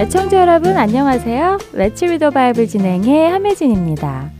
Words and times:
애청자 0.00 0.40
여러분 0.40 0.76
안녕하세요. 0.76 1.58
Read 1.74 2.18
the 2.18 2.32
Bible 2.32 2.66
진행의 2.68 3.30
함혜진입니다. 3.30 4.30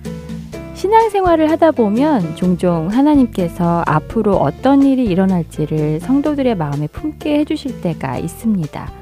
신앙생활을 0.74 1.50
하다 1.50 1.72
보면 1.72 2.36
종종 2.36 2.88
하나님께서 2.88 3.82
앞으로 3.84 4.36
어떤 4.36 4.84
일이 4.84 5.04
일어날지를 5.04 5.98
성도들의 6.00 6.54
마음에 6.54 6.86
품게 6.86 7.40
해주실 7.40 7.80
때가 7.80 8.18
있습니다. 8.18 8.92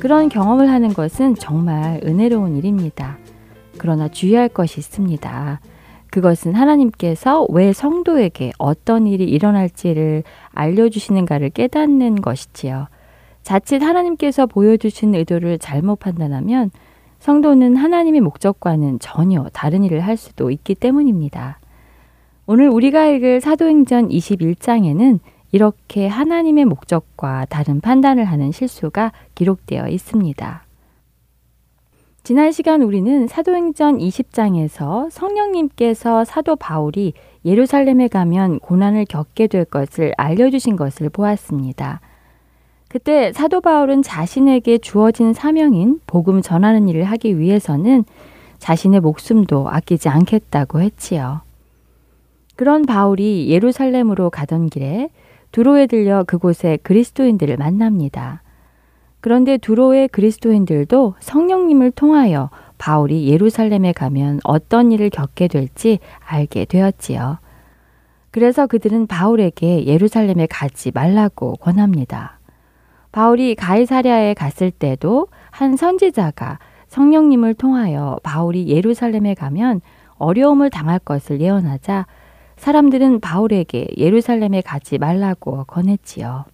그런 0.00 0.28
경험을 0.28 0.68
하는 0.68 0.92
것은 0.92 1.36
정말 1.36 2.00
은혜로운 2.04 2.56
일입니다. 2.56 3.16
그러나 3.78 4.08
주의할 4.08 4.48
것이 4.48 4.80
있습니다. 4.80 5.60
그것은 6.14 6.54
하나님께서 6.54 7.44
왜 7.50 7.72
성도에게 7.72 8.52
어떤 8.58 9.08
일이 9.08 9.24
일어날지를 9.24 10.22
알려주시는가를 10.52 11.50
깨닫는 11.50 12.22
것이지요. 12.22 12.86
자칫 13.42 13.82
하나님께서 13.82 14.46
보여주신 14.46 15.16
의도를 15.16 15.58
잘못 15.58 15.98
판단하면 15.98 16.70
성도는 17.18 17.74
하나님의 17.74 18.20
목적과는 18.20 19.00
전혀 19.00 19.48
다른 19.52 19.82
일을 19.82 19.98
할 20.02 20.16
수도 20.16 20.52
있기 20.52 20.76
때문입니다. 20.76 21.58
오늘 22.46 22.68
우리가 22.68 23.06
읽을 23.06 23.40
사도행전 23.40 24.08
21장에는 24.10 25.18
이렇게 25.50 26.06
하나님의 26.06 26.64
목적과 26.64 27.44
다른 27.46 27.80
판단을 27.80 28.24
하는 28.24 28.52
실수가 28.52 29.10
기록되어 29.34 29.88
있습니다. 29.88 30.63
지난 32.26 32.52
시간 32.52 32.80
우리는 32.80 33.28
사도행전 33.28 33.98
20장에서 33.98 35.10
성령님께서 35.10 36.24
사도 36.24 36.56
바울이 36.56 37.12
예루살렘에 37.44 38.08
가면 38.08 38.60
고난을 38.60 39.04
겪게 39.04 39.46
될 39.46 39.66
것을 39.66 40.14
알려주신 40.16 40.76
것을 40.76 41.10
보았습니다. 41.10 42.00
그때 42.88 43.30
사도 43.34 43.60
바울은 43.60 44.00
자신에게 44.00 44.78
주어진 44.78 45.34
사명인 45.34 46.00
복음 46.06 46.40
전하는 46.40 46.88
일을 46.88 47.04
하기 47.04 47.38
위해서는 47.38 48.06
자신의 48.58 49.00
목숨도 49.00 49.68
아끼지 49.68 50.08
않겠다고 50.08 50.80
했지요. 50.80 51.42
그런 52.56 52.86
바울이 52.86 53.50
예루살렘으로 53.50 54.30
가던 54.30 54.70
길에 54.70 55.10
두로에 55.52 55.86
들려 55.86 56.24
그곳에 56.24 56.78
그리스도인들을 56.84 57.58
만납니다. 57.58 58.43
그런데 59.24 59.56
두로의 59.56 60.08
그리스도인들도 60.08 61.14
성령님을 61.18 61.92
통하여 61.92 62.50
바울이 62.76 63.26
예루살렘에 63.26 63.92
가면 63.92 64.40
어떤 64.44 64.92
일을 64.92 65.08
겪게 65.08 65.48
될지 65.48 65.98
알게 66.26 66.66
되었지요. 66.66 67.38
그래서 68.30 68.66
그들은 68.66 69.06
바울에게 69.06 69.86
예루살렘에 69.86 70.46
가지 70.50 70.90
말라고 70.92 71.54
권합니다. 71.54 72.38
바울이 73.12 73.54
가이사랴에 73.54 74.34
갔을 74.34 74.70
때도 74.70 75.28
한 75.50 75.78
선지자가 75.78 76.58
성령님을 76.88 77.54
통하여 77.54 78.18
바울이 78.22 78.68
예루살렘에 78.68 79.32
가면 79.32 79.80
어려움을 80.18 80.68
당할 80.68 80.98
것을 80.98 81.40
예언하자 81.40 82.04
사람들은 82.58 83.20
바울에게 83.20 83.88
예루살렘에 83.96 84.60
가지 84.60 84.98
말라고 84.98 85.64
권했지요. 85.64 86.44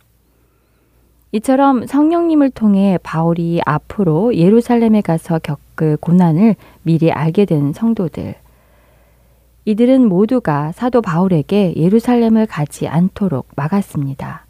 이처럼 1.33 1.87
성령님을 1.87 2.51
통해 2.51 2.99
바울이 3.03 3.61
앞으로 3.65 4.35
예루살렘에 4.35 5.01
가서 5.01 5.39
겪을 5.39 5.97
고난을 5.99 6.57
미리 6.83 7.13
알게 7.13 7.45
된 7.45 7.73
성도들. 7.73 8.35
이들은 9.65 10.09
모두가 10.09 10.73
사도 10.73 11.01
바울에게 11.01 11.75
예루살렘을 11.77 12.47
가지 12.47 12.89
않도록 12.89 13.47
막았습니다. 13.55 14.47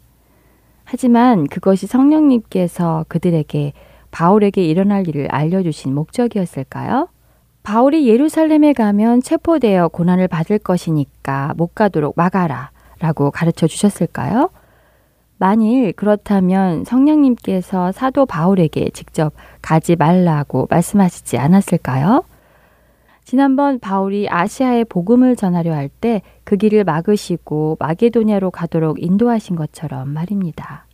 하지만 0.83 1.47
그것이 1.47 1.85
성령님께서 1.85 3.05
그들에게 3.07 3.73
바울에게 4.09 4.63
일어날 4.63 5.07
일을 5.07 5.27
알려주신 5.29 5.93
목적이었을까요? 5.93 7.07
바울이 7.63 8.07
예루살렘에 8.07 8.73
가면 8.73 9.21
체포되어 9.21 9.89
고난을 9.89 10.27
받을 10.27 10.57
것이니까 10.57 11.53
못 11.55 11.75
가도록 11.75 12.15
막아라 12.17 12.71
라고 12.99 13.29
가르쳐 13.29 13.67
주셨을까요? 13.67 14.49
만일 15.41 15.91
그렇다면 15.93 16.83
성령님께서 16.83 17.91
사도 17.93 18.27
바울에게 18.27 18.91
직접 18.93 19.33
가지 19.59 19.95
말라고 19.95 20.67
말씀하시지 20.69 21.39
않았을까요? 21.39 22.23
지난번 23.23 23.79
바울이 23.79 24.29
아시아에 24.29 24.83
복음을 24.83 25.35
전하려 25.35 25.73
할 25.73 25.89
때 25.99 26.21
그 26.43 26.57
길을 26.57 26.83
막으시고 26.83 27.77
마게도냐로 27.79 28.51
가도록 28.51 29.01
인도하신 29.01 29.55
것처럼 29.55 30.09
말입니다. 30.09 30.85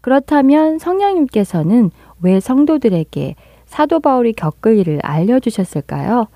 그렇다면 0.00 0.78
성령님께서는 0.78 1.90
왜 2.22 2.40
성도들에게 2.40 3.36
사도 3.66 4.00
바울이 4.00 4.32
겪을 4.32 4.78
일을 4.78 5.00
알려주셨을까요? 5.02 6.26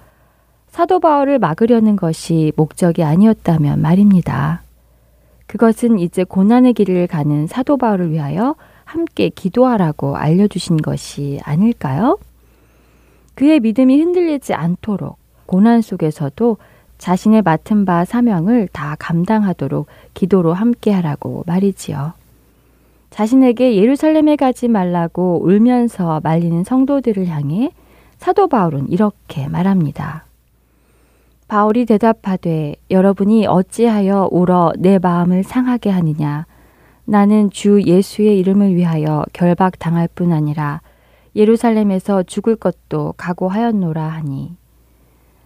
사도 0.68 1.00
바울을 1.00 1.38
막으려는 1.38 1.96
것이 1.96 2.52
목적이 2.54 3.02
아니었다면 3.02 3.80
말입니다. 3.80 4.62
그것은 5.48 5.98
이제 5.98 6.24
고난의 6.24 6.74
길을 6.74 7.08
가는 7.08 7.46
사도 7.46 7.76
바울을 7.76 8.12
위하여 8.12 8.54
함께 8.84 9.30
기도하라고 9.30 10.16
알려주신 10.16 10.76
것이 10.76 11.40
아닐까요? 11.42 12.18
그의 13.34 13.58
믿음이 13.60 13.98
흔들리지 13.98 14.54
않도록 14.54 15.18
고난 15.46 15.80
속에서도 15.80 16.58
자신의 16.98 17.42
맡은 17.42 17.84
바 17.84 18.04
사명을 18.04 18.68
다 18.72 18.94
감당하도록 18.98 19.86
기도로 20.14 20.52
함께 20.52 20.92
하라고 20.92 21.44
말이지요. 21.46 22.12
자신에게 23.10 23.76
예루살렘에 23.76 24.36
가지 24.36 24.68
말라고 24.68 25.40
울면서 25.44 26.20
말리는 26.22 26.62
성도들을 26.62 27.26
향해 27.28 27.70
사도 28.18 28.48
바울은 28.48 28.90
이렇게 28.90 29.48
말합니다. 29.48 30.27
바울이 31.48 31.86
대답하되 31.86 32.74
여러분이 32.90 33.46
어찌하여 33.46 34.28
울어 34.30 34.72
내 34.78 34.98
마음을 34.98 35.42
상하게 35.42 35.88
하느냐 35.88 36.44
나는 37.06 37.48
주 37.50 37.82
예수의 37.82 38.38
이름을 38.38 38.74
위하여 38.74 39.24
결박 39.32 39.78
당할 39.78 40.08
뿐 40.14 40.32
아니라 40.32 40.82
예루살렘에서 41.34 42.22
죽을 42.22 42.54
것도 42.54 43.14
각오하였노라 43.16 44.02
하니. 44.02 44.56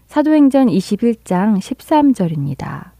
사도행전 0.08 0.66
21장 0.66 1.58
13절입니다. 1.58 2.90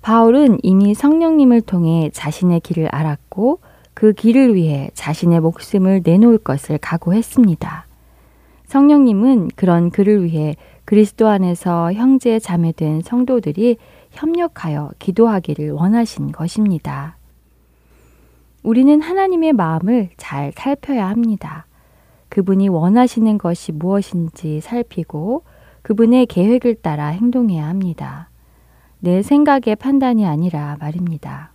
바울은 0.00 0.58
이미 0.62 0.94
성령님을 0.94 1.62
통해 1.62 2.10
자신의 2.12 2.60
길을 2.60 2.86
알았고 2.86 3.58
그 3.94 4.12
길을 4.12 4.54
위해 4.54 4.90
자신의 4.94 5.40
목숨을 5.40 6.02
내놓을 6.04 6.38
것을 6.38 6.78
각오했습니다. 6.78 7.86
성령님은 8.66 9.48
그런 9.56 9.90
그를 9.90 10.24
위해 10.24 10.54
그리스도 10.90 11.28
안에서 11.28 11.92
형제 11.92 12.40
자매된 12.40 13.02
성도들이 13.02 13.76
협력하여 14.10 14.90
기도하기를 14.98 15.70
원하신 15.70 16.32
것입니다. 16.32 17.16
우리는 18.64 19.00
하나님의 19.00 19.52
마음을 19.52 20.08
잘 20.16 20.50
살펴야 20.56 21.08
합니다. 21.08 21.66
그분이 22.28 22.66
원하시는 22.70 23.38
것이 23.38 23.70
무엇인지 23.70 24.62
살피고 24.62 25.44
그분의 25.82 26.26
계획을 26.26 26.74
따라 26.82 27.06
행동해야 27.06 27.68
합니다. 27.68 28.28
내 28.98 29.22
생각의 29.22 29.76
판단이 29.76 30.26
아니라 30.26 30.76
말입니다. 30.80 31.52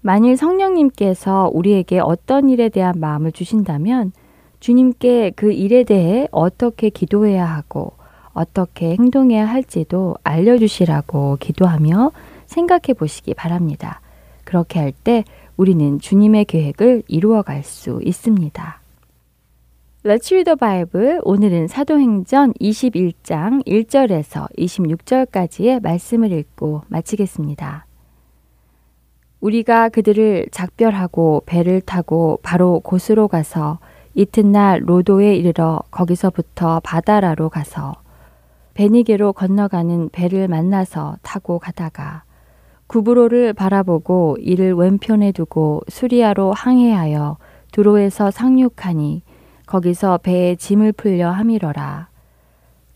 만일 0.00 0.38
성령님께서 0.38 1.50
우리에게 1.52 1.98
어떤 1.98 2.48
일에 2.48 2.70
대한 2.70 2.94
마음을 2.96 3.32
주신다면 3.32 4.12
주님께 4.60 5.32
그 5.36 5.52
일에 5.52 5.84
대해 5.84 6.26
어떻게 6.30 6.88
기도해야 6.88 7.44
하고 7.44 7.92
어떻게 8.34 8.92
행동해야 8.92 9.46
할지도 9.46 10.16
알려주시라고 10.24 11.38
기도하며 11.40 12.12
생각해 12.46 12.92
보시기 12.98 13.34
바랍니다. 13.34 14.00
그렇게 14.44 14.78
할 14.80 14.92
때 14.92 15.24
우리는 15.56 15.98
주님의 16.00 16.44
계획을 16.46 17.04
이루어 17.08 17.42
갈 17.42 17.62
수 17.62 18.00
있습니다. 18.02 18.80
Let's 20.04 20.30
read 20.32 20.44
the 20.44 20.56
Bible. 20.56 21.20
오늘은 21.22 21.68
사도행전 21.68 22.52
21장 22.54 23.64
1절에서 23.66 24.54
26절까지의 24.58 25.82
말씀을 25.82 26.30
읽고 26.32 26.82
마치겠습니다. 26.88 27.86
우리가 29.40 29.88
그들을 29.88 30.48
작별하고 30.50 31.42
배를 31.46 31.80
타고 31.80 32.38
바로 32.42 32.80
곳으로 32.80 33.28
가서 33.28 33.78
이튿날 34.14 34.82
로도에 34.84 35.36
이르러 35.36 35.80
거기서부터 35.90 36.80
바다라로 36.80 37.48
가서 37.48 37.94
베니게로 38.74 39.32
건너가는 39.32 40.10
배를 40.10 40.48
만나서 40.48 41.16
타고 41.22 41.58
가다가 41.58 42.24
구브로를 42.86 43.52
바라보고 43.54 44.36
이를 44.40 44.74
왼편에 44.74 45.32
두고 45.32 45.82
수리아로 45.88 46.52
항해하여 46.52 47.38
두로에서 47.72 48.30
상륙하니 48.30 49.22
거기서 49.66 50.18
배에 50.18 50.56
짐을 50.56 50.92
풀려 50.92 51.30
함이러라. 51.30 52.08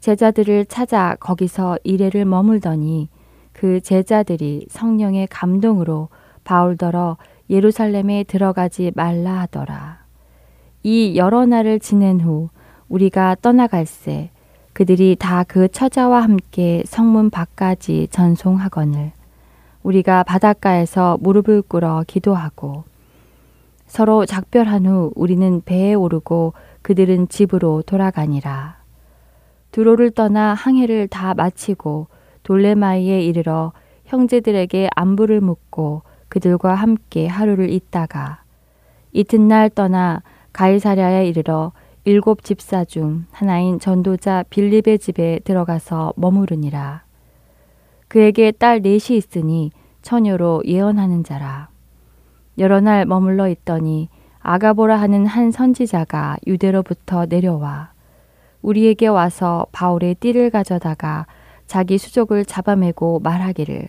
제자들을 0.00 0.66
찾아 0.66 1.16
거기서 1.18 1.78
이래를 1.82 2.24
머물더니 2.24 3.08
그 3.52 3.80
제자들이 3.80 4.66
성령의 4.68 5.26
감동으로 5.28 6.08
바울더러 6.44 7.16
예루살렘에 7.50 8.24
들어가지 8.24 8.92
말라 8.94 9.40
하더라. 9.40 10.04
이 10.82 11.16
여러 11.16 11.46
날을 11.46 11.80
지낸 11.80 12.20
후 12.20 12.48
우리가 12.88 13.36
떠나갈새 13.42 14.30
그들이 14.78 15.16
다 15.18 15.42
그 15.42 15.66
처자와 15.66 16.20
함께 16.20 16.84
성문 16.86 17.30
밖까지 17.30 18.06
전송하거늘 18.12 19.10
우리가 19.82 20.22
바닷가에서 20.22 21.18
무릎을 21.20 21.62
꿇어 21.62 22.04
기도하고 22.06 22.84
서로 23.88 24.24
작별한 24.24 24.86
후 24.86 25.10
우리는 25.16 25.62
배에 25.64 25.94
오르고 25.94 26.52
그들은 26.82 27.26
집으로 27.26 27.82
돌아가니라. 27.86 28.76
두로를 29.72 30.12
떠나 30.12 30.54
항해를 30.54 31.08
다 31.08 31.34
마치고 31.34 32.06
돌레마이에 32.44 33.20
이르러 33.20 33.72
형제들에게 34.04 34.90
안부를 34.94 35.40
묻고 35.40 36.02
그들과 36.28 36.76
함께 36.76 37.26
하루를 37.26 37.68
있다가 37.70 38.42
이튿날 39.10 39.70
떠나 39.70 40.22
가이사랴에 40.52 41.26
이르러 41.26 41.72
일곱 42.08 42.42
집사 42.42 42.86
중 42.86 43.26
하나인 43.32 43.78
전도자 43.78 44.42
빌립의 44.48 44.98
집에 44.98 45.40
들어가서 45.44 46.14
머무르니라. 46.16 47.02
그에게 48.08 48.50
딸 48.50 48.80
넷이 48.80 49.18
있으니 49.18 49.72
처녀로 50.00 50.62
예언하는 50.64 51.22
자라. 51.22 51.68
여러 52.56 52.80
날 52.80 53.04
머물러 53.04 53.50
있더니 53.50 54.08
아가보라 54.40 54.96
하는 54.96 55.26
한 55.26 55.50
선지자가 55.50 56.38
유대로부터 56.46 57.26
내려와 57.26 57.92
우리에게 58.62 59.06
와서 59.06 59.66
바울의 59.72 60.14
띠를 60.14 60.48
가져다가 60.48 61.26
자기 61.66 61.98
수족을 61.98 62.46
잡아매고 62.46 63.20
말하기를 63.20 63.86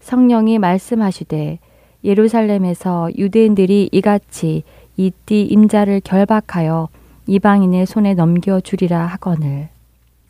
성령이 0.00 0.58
말씀하시되 0.58 1.58
예루살렘에서 2.04 3.08
유대인들이 3.16 3.88
이같이 3.92 4.62
이 4.98 5.10
띠 5.24 5.40
임자를 5.40 6.02
결박하여 6.04 6.90
이방인의 7.26 7.86
손에 7.86 8.14
넘겨 8.14 8.60
주리라 8.60 9.04
하거늘. 9.06 9.68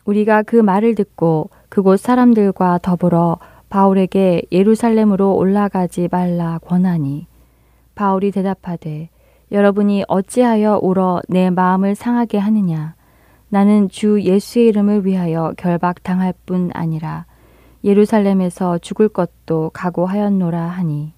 우리가 0.05 0.41
그 0.43 0.55
말을 0.55 0.95
듣고 0.95 1.49
그곳 1.69 1.99
사람들과 1.99 2.79
더불어 2.81 3.37
바울에게 3.69 4.43
예루살렘으로 4.51 5.35
올라가지 5.35 6.07
말라 6.09 6.59
권하니 6.59 7.27
바울이 7.93 8.31
대답하되 8.31 9.09
여러분이 9.51 10.05
어찌하여 10.07 10.79
울어 10.81 11.21
내 11.27 11.49
마음을 11.49 11.95
상하게 11.95 12.37
하느냐? 12.37 12.95
나는 13.49 13.89
주 13.89 14.21
예수의 14.21 14.67
이름을 14.67 15.05
위하여 15.05 15.53
결박당할 15.57 16.33
뿐 16.45 16.69
아니라 16.73 17.25
예루살렘에서 17.83 18.77
죽을 18.79 19.07
것도 19.07 19.71
각오하였노라 19.73 20.59
하니. 20.61 21.13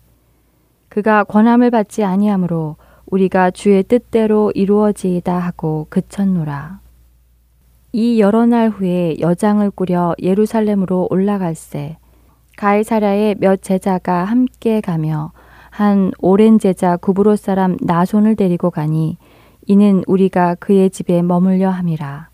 그가 0.89 1.23
권함을 1.23 1.71
받지 1.71 2.03
아니하므로 2.03 2.75
우리가 3.11 3.51
주의 3.51 3.83
뜻대로 3.83 4.51
이루어지이다 4.53 5.37
하고 5.37 5.87
그쳤노라. 5.89 6.79
이 7.91 8.19
여러 8.19 8.45
날 8.45 8.69
후에 8.69 9.17
여장을 9.19 9.69
꾸려 9.71 10.13
예루살렘으로 10.21 11.07
올라갈새 11.09 11.97
가이사랴의 12.57 13.35
몇 13.39 13.63
제자가 13.63 14.25
함께 14.25 14.79
가며 14.79 15.31
한 15.71 16.11
오랜 16.19 16.59
제자 16.59 16.97
구브로 16.97 17.35
사람 17.35 17.77
나손을 17.81 18.35
데리고 18.35 18.69
가니 18.69 19.17
이는 19.65 20.03
우리가 20.07 20.55
그의 20.55 20.89
집에 20.89 21.21
머물려 21.21 21.69
함이라. 21.69 22.29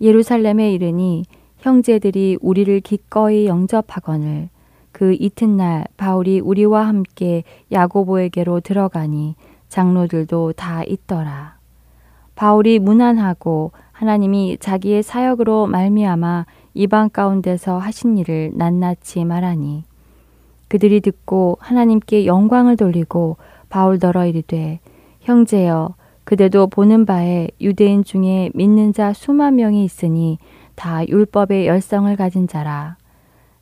예루살렘에 0.00 0.72
이르니 0.72 1.24
형제들이 1.58 2.38
우리를 2.40 2.80
기꺼이 2.80 3.46
영접하거늘 3.46 4.50
그 4.92 5.16
이튿날 5.18 5.84
바울이 5.96 6.40
우리와 6.40 6.86
함께 6.86 7.44
야고보에게로 7.72 8.60
들어가니 8.60 9.34
장로들도 9.76 10.54
다 10.56 10.82
있더라. 10.84 11.58
바울이 12.34 12.78
무난하고 12.78 13.72
하나님이 13.92 14.56
자기의 14.58 15.02
사역으로 15.02 15.66
말미암아 15.66 16.46
이방 16.72 17.10
가운데서 17.10 17.76
하신 17.76 18.16
일을 18.16 18.52
낱낱이 18.54 19.26
말하니 19.26 19.84
그들이 20.68 21.02
듣고 21.02 21.58
하나님께 21.60 22.24
영광을 22.24 22.78
돌리고 22.78 23.36
바울더러 23.68 24.24
이르되 24.24 24.80
형제여 25.20 25.94
그대도 26.24 26.68
보는 26.68 27.04
바에 27.04 27.48
유대인 27.60 28.02
중에 28.02 28.50
믿는 28.54 28.94
자 28.94 29.12
수만 29.12 29.56
명이 29.56 29.84
있으니 29.84 30.38
다 30.74 31.06
율법의 31.06 31.66
열성을 31.66 32.16
가진 32.16 32.48
자라 32.48 32.96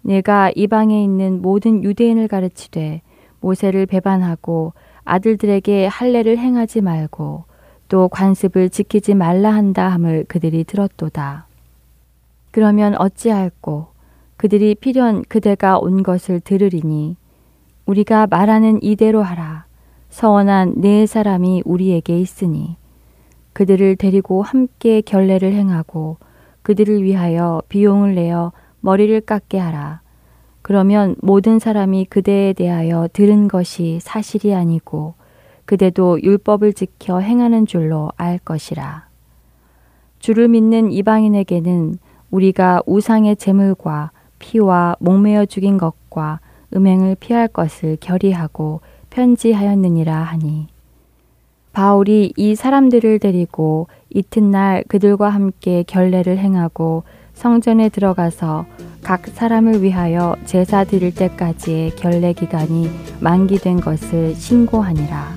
내가 0.02 0.52
이방에 0.54 1.02
있는 1.02 1.42
모든 1.42 1.82
유대인을 1.82 2.28
가르치되 2.28 3.02
모세를 3.40 3.86
배반하고 3.86 4.74
아들들에게 5.04 5.86
할례를 5.86 6.38
행하지 6.38 6.80
말고 6.80 7.44
또 7.88 8.08
관습을 8.08 8.70
지키지 8.70 9.14
말라 9.14 9.50
한다 9.50 9.88
함을 9.88 10.24
그들이 10.28 10.64
들었도다. 10.64 11.46
그러면 12.50 12.94
어찌할꼬 12.96 13.88
그들이 14.36 14.74
필연 14.74 15.24
그대가 15.28 15.78
온 15.78 16.02
것을 16.02 16.40
들으리니 16.40 17.16
우리가 17.86 18.26
말하는 18.26 18.82
이대로 18.82 19.22
하라. 19.22 19.66
서원한 20.10 20.74
네 20.76 21.06
사람이 21.06 21.62
우리에게 21.64 22.18
있으니 22.18 22.76
그들을 23.52 23.96
데리고 23.96 24.42
함께 24.42 25.00
결례를 25.00 25.52
행하고 25.52 26.18
그들을 26.62 27.02
위하여 27.02 27.62
비용을 27.68 28.14
내어 28.14 28.52
머리를 28.80 29.20
깎게 29.22 29.58
하라. 29.58 30.00
그러면 30.64 31.14
모든 31.20 31.58
사람이 31.58 32.06
그대에 32.06 32.54
대하여 32.54 33.06
들은 33.12 33.48
것이 33.48 33.98
사실이 34.00 34.54
아니고 34.54 35.12
그대도 35.66 36.22
율법을 36.22 36.72
지켜 36.72 37.18
행하는 37.18 37.66
줄로 37.66 38.10
알 38.16 38.38
것이라. 38.38 39.06
주를 40.20 40.48
믿는 40.48 40.90
이방인에게는 40.90 41.98
우리가 42.30 42.80
우상의 42.86 43.36
제물과 43.36 44.10
피와 44.38 44.96
목매어 45.00 45.44
죽인 45.44 45.76
것과 45.76 46.40
음행을 46.74 47.16
피할 47.20 47.46
것을 47.46 47.98
결의하고 48.00 48.80
편지하였느니라 49.10 50.16
하니 50.16 50.68
바울이 51.74 52.32
이 52.38 52.54
사람들을 52.54 53.18
데리고 53.18 53.88
이튿날 54.08 54.82
그들과 54.88 55.28
함께 55.28 55.84
결례를 55.86 56.38
행하고 56.38 57.02
성전에 57.34 57.90
들어가서 57.90 58.64
각 59.04 59.26
사람을 59.26 59.82
위하여 59.82 60.34
제사 60.46 60.82
드릴 60.82 61.14
때까지의 61.14 61.94
결례 61.94 62.32
기간이 62.32 62.90
만기된 63.20 63.80
것을 63.80 64.34
신고하니라. 64.34 65.34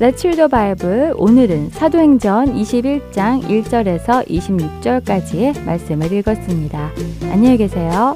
Let's 0.00 0.24
read 0.24 0.36
the 0.36 0.48
Bible. 0.48 1.12
오늘은 1.16 1.68
사도행전 1.70 2.54
21장 2.54 3.42
1절에서 3.42 4.26
26절까지의 4.26 5.62
말씀을 5.62 6.10
읽었습니다. 6.10 6.90
안녕히 7.30 7.58
계세요. 7.58 8.14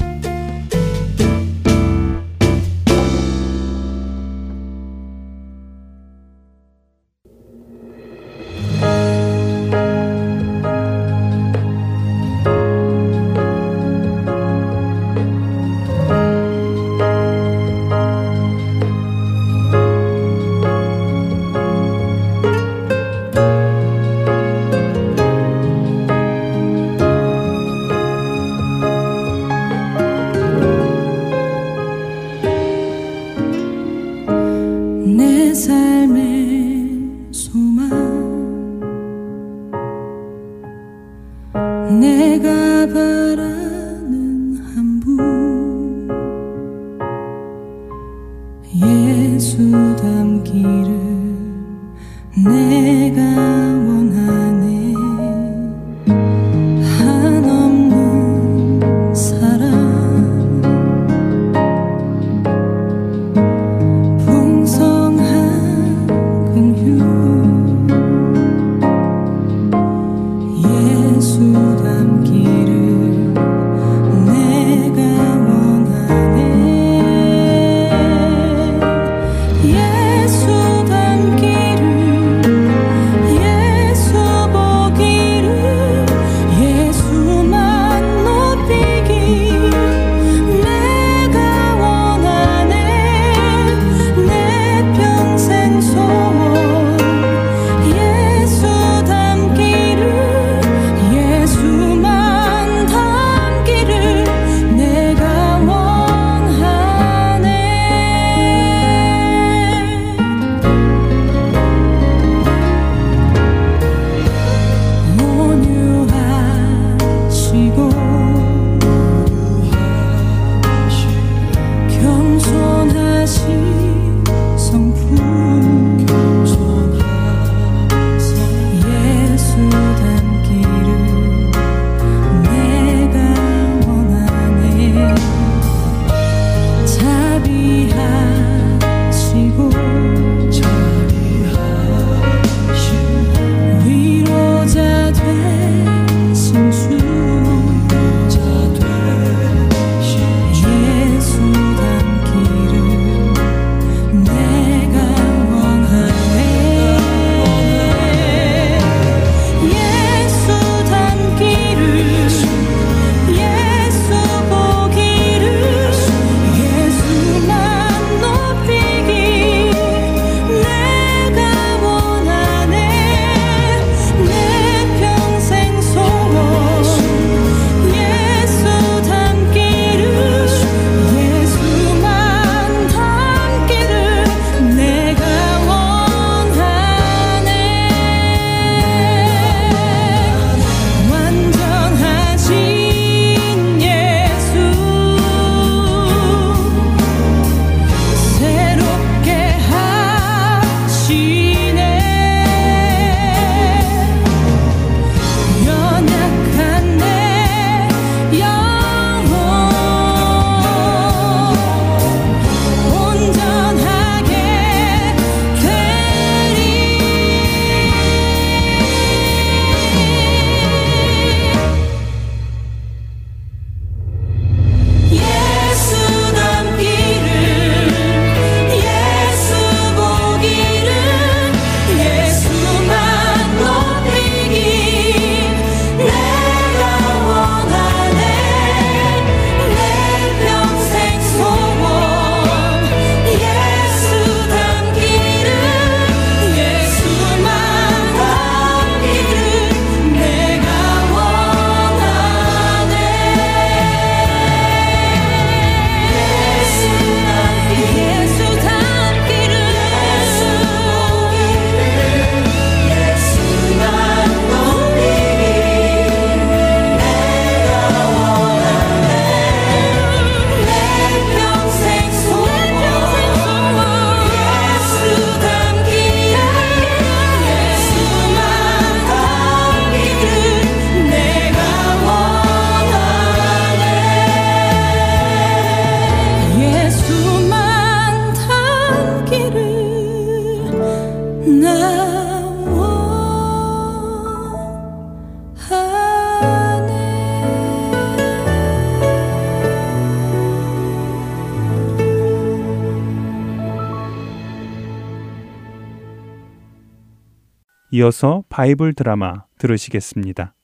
이어서 308.04 308.44
바이블 308.50 308.92
드라마 308.92 309.44
들으시겠습니다. 309.56 310.54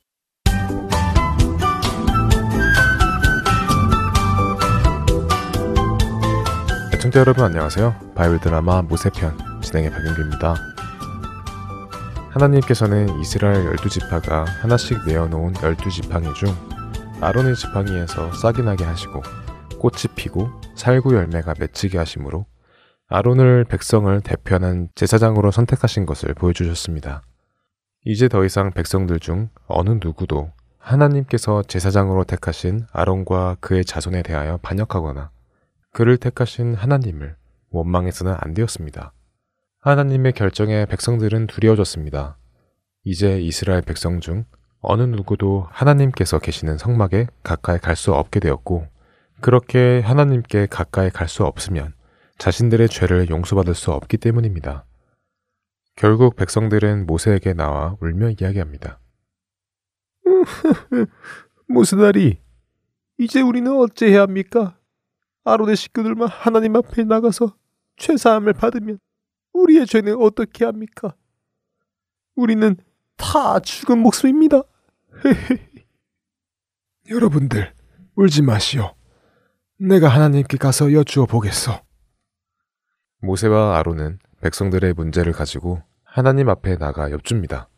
청자 7.01 7.21
여러분 7.21 7.45
안녕하세요. 7.45 8.13
바이블 8.15 8.41
드라마 8.41 8.83
모세편 8.83 9.39
진행의 9.63 9.91
박윤규입니다. 9.91 10.55
하나님께서는 12.29 13.19
이스라엘 13.21 13.65
열두 13.65 13.89
지파가 13.89 14.45
하나씩 14.45 15.07
내어놓은 15.07 15.55
열두 15.63 15.89
지팡이 15.89 16.35
중 16.35 16.55
아론의 17.23 17.57
지팡이에서 17.57 18.33
싹이 18.33 18.63
나게 18.63 18.85
하시고 18.85 19.23
꽃이 19.79 20.15
피고 20.15 20.51
살구 20.75 21.15
열매가 21.15 21.55
맺히게 21.59 21.97
하심으로 21.97 22.45
아론을 23.09 23.65
백성을 23.65 24.21
대표하는 24.21 24.89
제사장으로 24.95 25.51
선택하신 25.51 26.05
것을 26.05 26.35
보여주셨습니다. 26.35 27.23
이제 28.05 28.29
더 28.29 28.45
이상 28.45 28.71
백성들 28.73 29.21
중 29.21 29.51
어느 29.67 29.91
누구도 30.03 30.51
하나님께서 30.79 31.63
제사장으로 31.63 32.25
택하신 32.25 32.87
아론과 32.93 33.59
그의 33.61 33.85
자손에 33.85 34.23
대하여 34.23 34.59
반역하거나 34.63 35.31
그를 35.93 36.17
택하신 36.17 36.75
하나님을 36.75 37.37
원망해서는 37.71 38.35
안 38.39 38.55
되었습니다. 38.55 39.13
하나님의 39.83 40.33
결정에 40.33 40.87
백성들은 40.87 41.47
두려워졌습니다. 41.47 42.39
이제 43.05 43.39
이스라엘 43.41 43.83
백성 43.83 44.21
중 44.21 44.45
어느 44.81 45.03
누구도 45.03 45.67
하나님께서 45.71 46.39
계시는 46.39 46.79
성막에 46.79 47.27
가까이 47.43 47.79
갈 47.79 47.97
수 47.97 48.15
없게 48.15 48.41
되었고, 48.41 48.87
그렇게 49.41 50.01
하나님께 50.01 50.67
가까이 50.67 51.11
갈 51.11 51.29
수 51.29 51.45
없으면 51.45 51.93
자신들의 52.39 52.89
죄를 52.89 53.29
용서받을 53.29 53.75
수 53.75 53.93
없기 53.93 54.17
때문입니다. 54.17 54.85
결국 56.01 56.35
백성들은 56.35 57.05
모세에게 57.05 57.53
나와 57.53 57.95
울며 58.01 58.31
이야기합니다. 58.31 58.99
모세나리, 61.69 62.41
이제 63.19 63.43
우리는 63.43 63.71
어찌해야 63.71 64.23
합니까? 64.23 64.79
아론의 65.45 65.77
식구들만 65.77 66.27
하나님 66.27 66.77
앞에 66.77 67.05
나가서 67.05 67.55
죄사함을 67.99 68.55
받으면 68.55 68.99
우리의 69.53 69.85
죄는 69.85 70.17
어떻게 70.19 70.65
합니까? 70.65 71.15
우리는 72.35 72.79
다 73.19 73.61
죽은 73.61 73.99
목숨입니다. 73.99 74.63
여러분들 77.11 77.75
울지 78.15 78.41
마시오. 78.41 78.95
내가 79.77 80.09
하나님께 80.09 80.57
가서 80.57 80.95
여쭈어 80.95 81.27
보겠소. 81.27 81.79
모세와 83.19 83.77
아론은 83.77 84.19
백성들의 84.41 84.95
문제를 84.95 85.35
가지고 85.35 85.90
하나님 86.13 86.49
앞에 86.49 86.77
나가 86.77 87.13
엽줍니다. 87.13 87.69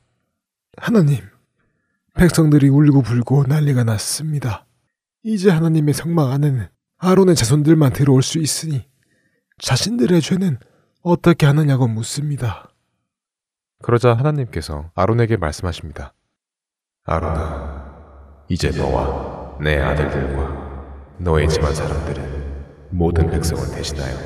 하나님, 0.78 1.18
백성들이 2.14 2.70
울고 2.70 3.02
불고 3.02 3.44
난리가 3.46 3.84
났습니다. 3.84 4.64
이제 5.22 5.50
하나님의 5.50 5.92
성막 5.92 6.30
안에는 6.30 6.66
아론의 6.96 7.34
자손들만 7.34 7.92
들어올 7.92 8.22
수 8.22 8.38
있으니 8.38 8.88
자신들의 9.58 10.22
죄는 10.22 10.58
어떻게 11.02 11.44
하느냐고 11.44 11.86
묻습니다. 11.86 12.70
그러자 13.82 14.14
하나님께서 14.14 14.90
아론에게 14.94 15.36
말씀하십니다. 15.36 16.14
아론아, 17.04 18.46
이제 18.48 18.70
너와 18.70 19.58
내 19.60 19.78
아들들과 19.78 21.16
너의 21.18 21.50
집안 21.50 21.74
사람들은 21.74 22.88
모든 22.92 23.28
백성을 23.28 23.62
대신하여 23.74 24.16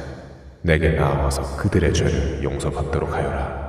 내게 0.63 0.91
나와서 0.91 1.57
그들의 1.57 1.93
죄를 1.93 2.45
용서받도록 2.45 3.13
하여라. 3.13 3.66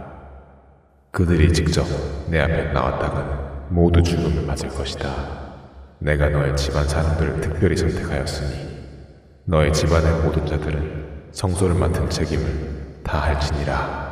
그들이 1.11 1.51
직접 1.53 1.85
내 2.29 2.39
앞에 2.39 2.73
나왔다가는 2.73 3.73
모두 3.73 4.01
죽음을 4.03 4.45
맞을 4.45 4.69
것이다. 4.69 5.47
내가 5.99 6.29
너의 6.29 6.55
집안 6.55 6.87
사람들을 6.87 7.41
특별히 7.41 7.75
선택하였으니 7.75 8.67
너의 9.45 9.73
집안의 9.73 10.23
모든 10.23 10.45
자들은 10.45 11.29
성소를 11.31 11.75
맡은 11.75 12.09
책임을 12.09 13.01
다 13.03 13.19
할지니라. 13.19 14.07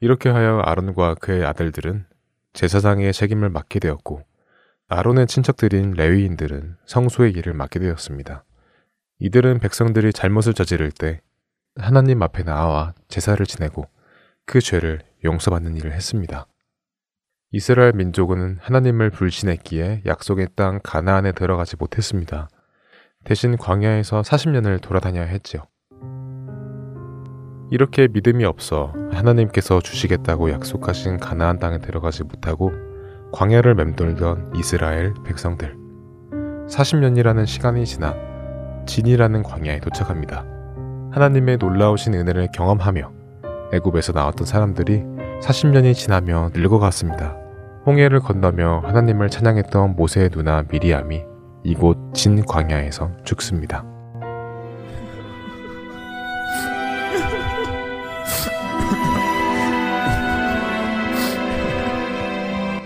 이렇게 0.00 0.28
하여 0.28 0.60
아론과 0.60 1.14
그의 1.16 1.44
아들들은 1.44 2.06
제사장의 2.52 3.12
책임을 3.12 3.48
맡게 3.50 3.78
되었고 3.78 4.22
아론의 4.88 5.26
친척들인 5.28 5.92
레위인들은 5.92 6.76
성소의 6.86 7.32
일을 7.32 7.54
맡게 7.54 7.78
되었습니다. 7.78 8.44
이들은 9.20 9.60
백성들이 9.60 10.12
잘못을 10.12 10.52
저지를 10.54 10.90
때 10.90 11.20
하나님 11.76 12.22
앞에 12.22 12.42
나와 12.42 12.92
제사를 13.08 13.44
지내고 13.46 13.86
그 14.50 14.60
죄를 14.60 14.98
용서받는 15.24 15.76
일을 15.76 15.92
했습니다. 15.92 16.48
이스라엘 17.52 17.92
민족은 17.92 18.58
하나님을 18.60 19.10
불신했기에 19.10 20.02
약속의 20.06 20.48
땅 20.56 20.80
가나안에 20.82 21.30
들어가지 21.30 21.76
못했습니다. 21.78 22.48
대신 23.22 23.56
광야에서 23.56 24.22
40년을 24.22 24.82
돌아다녀야 24.82 25.26
했지요. 25.26 25.62
이렇게 27.70 28.08
믿음이 28.08 28.44
없어 28.44 28.92
하나님께서 29.12 29.78
주시겠다고 29.80 30.50
약속하신 30.50 31.18
가나안 31.18 31.60
땅에 31.60 31.78
들어가지 31.78 32.24
못하고 32.24 32.72
광야를 33.32 33.76
맴돌던 33.76 34.54
이스라엘 34.56 35.14
백성들. 35.24 35.76
40년이라는 36.66 37.46
시간이 37.46 37.86
지나 37.86 38.16
진이라는 38.86 39.44
광야에 39.44 39.78
도착합니다. 39.78 40.44
하나님의 41.12 41.58
놀라우신 41.58 42.14
은혜를 42.14 42.48
경험하며 42.52 43.19
애굽에서 43.72 44.12
나왔던 44.12 44.46
사람들이 44.46 45.02
40년이 45.42 45.94
지나며 45.94 46.50
늙어갔습니다. 46.54 47.36
홍해를 47.86 48.20
건너며 48.20 48.82
하나님을 48.84 49.30
찬양했던 49.30 49.96
모세의 49.96 50.30
누나 50.30 50.64
미리암이 50.70 51.24
이곳 51.64 51.96
진 52.14 52.44
광야에서 52.44 53.10
죽습니다. 53.24 53.84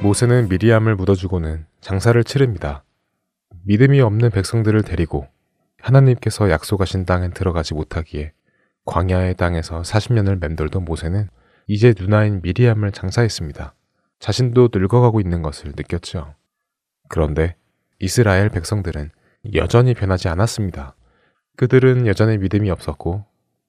모세는 0.02 0.48
미리암을 0.48 0.96
묻어주고는 0.96 1.64
장사를 1.80 2.22
치릅니다. 2.24 2.84
믿음이 3.64 4.02
없는 4.02 4.30
백성들을 4.30 4.82
데리고 4.82 5.26
하나님께서 5.80 6.50
약속하신 6.50 7.06
땅에 7.06 7.30
들어가지 7.30 7.72
못하기에 7.72 8.32
광야의 8.84 9.34
땅에서 9.36 9.82
40년을 9.82 10.40
맴돌던 10.40 10.84
모세는 10.84 11.28
이제 11.66 11.94
누나인 11.98 12.40
미리암을 12.42 12.92
장사했습니다. 12.92 13.74
자신도 14.18 14.70
늙어가고 14.72 15.20
있는 15.20 15.42
것을 15.42 15.72
느꼈죠. 15.76 16.34
그런데 17.08 17.56
이스라엘 17.98 18.48
백성들은 18.48 19.10
여전히 19.54 19.94
변하지 19.94 20.28
않았습니다. 20.28 20.96
그들은 21.56 22.06
여전히 22.06 22.38
믿음이 22.38 22.70
없었고 22.70 23.24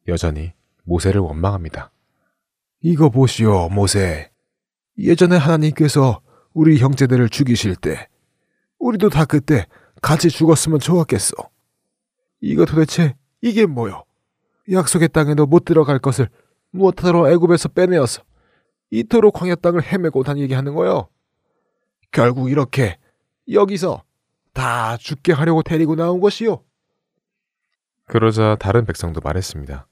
여전히 0.08 0.54
모세를 0.84 1.22
원망합니다. 1.22 1.92
이거 2.82 3.10
보시오, 3.10 3.70
모세. 3.70 4.32
예전에 4.98 5.38
하나님께서 5.38 6.22
우리 6.54 6.78
형제들을 6.78 7.30
죽이실 7.30 7.76
때 7.76 8.08
우리도 8.80 9.10
다 9.10 9.26
그때 9.26 9.68
같이 10.02 10.30
죽었으면 10.30 10.80
좋았겠어. 10.80 11.36
이거 12.42 12.66
도대체 12.66 13.16
이게 13.42 13.66
뭐요? 13.66 14.05
약속의 14.72 15.10
땅에도 15.10 15.46
못 15.46 15.66
들어갈 15.66 16.00
것을 16.00 16.30
무엇하러 16.72 17.30
애굽에서 17.32 17.70
빼내어서 17.70 18.24
이토록 18.92 19.34
광야 19.34 19.56
땅을 19.56 19.84
헤매고 19.84 20.24
다니게 20.24 20.56
하는 20.56 20.74
거요? 20.74 21.10
결국 22.12 22.50
이렇게 22.50 22.98
여기서 23.52 24.04
다 24.54 24.98
죽게 24.98 25.34
하려고 25.34 25.62
데리고 25.64 25.96
나온 25.96 26.20
것이요. 26.20 26.64
그러자 28.08 28.56
다른 28.60 28.86
백성도 28.86 29.20
말했습니다. 29.22 29.88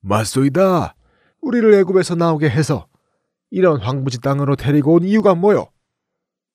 맞소이다. 0.00 0.94
우리를 1.40 1.72
애굽에서 1.74 2.14
나오게 2.14 2.48
해서 2.48 2.86
이런 3.50 3.80
황부지 3.80 4.20
땅으로 4.20 4.56
데리고 4.56 4.94
온 4.94 5.04
이유가 5.04 5.34
뭐요? 5.34 5.68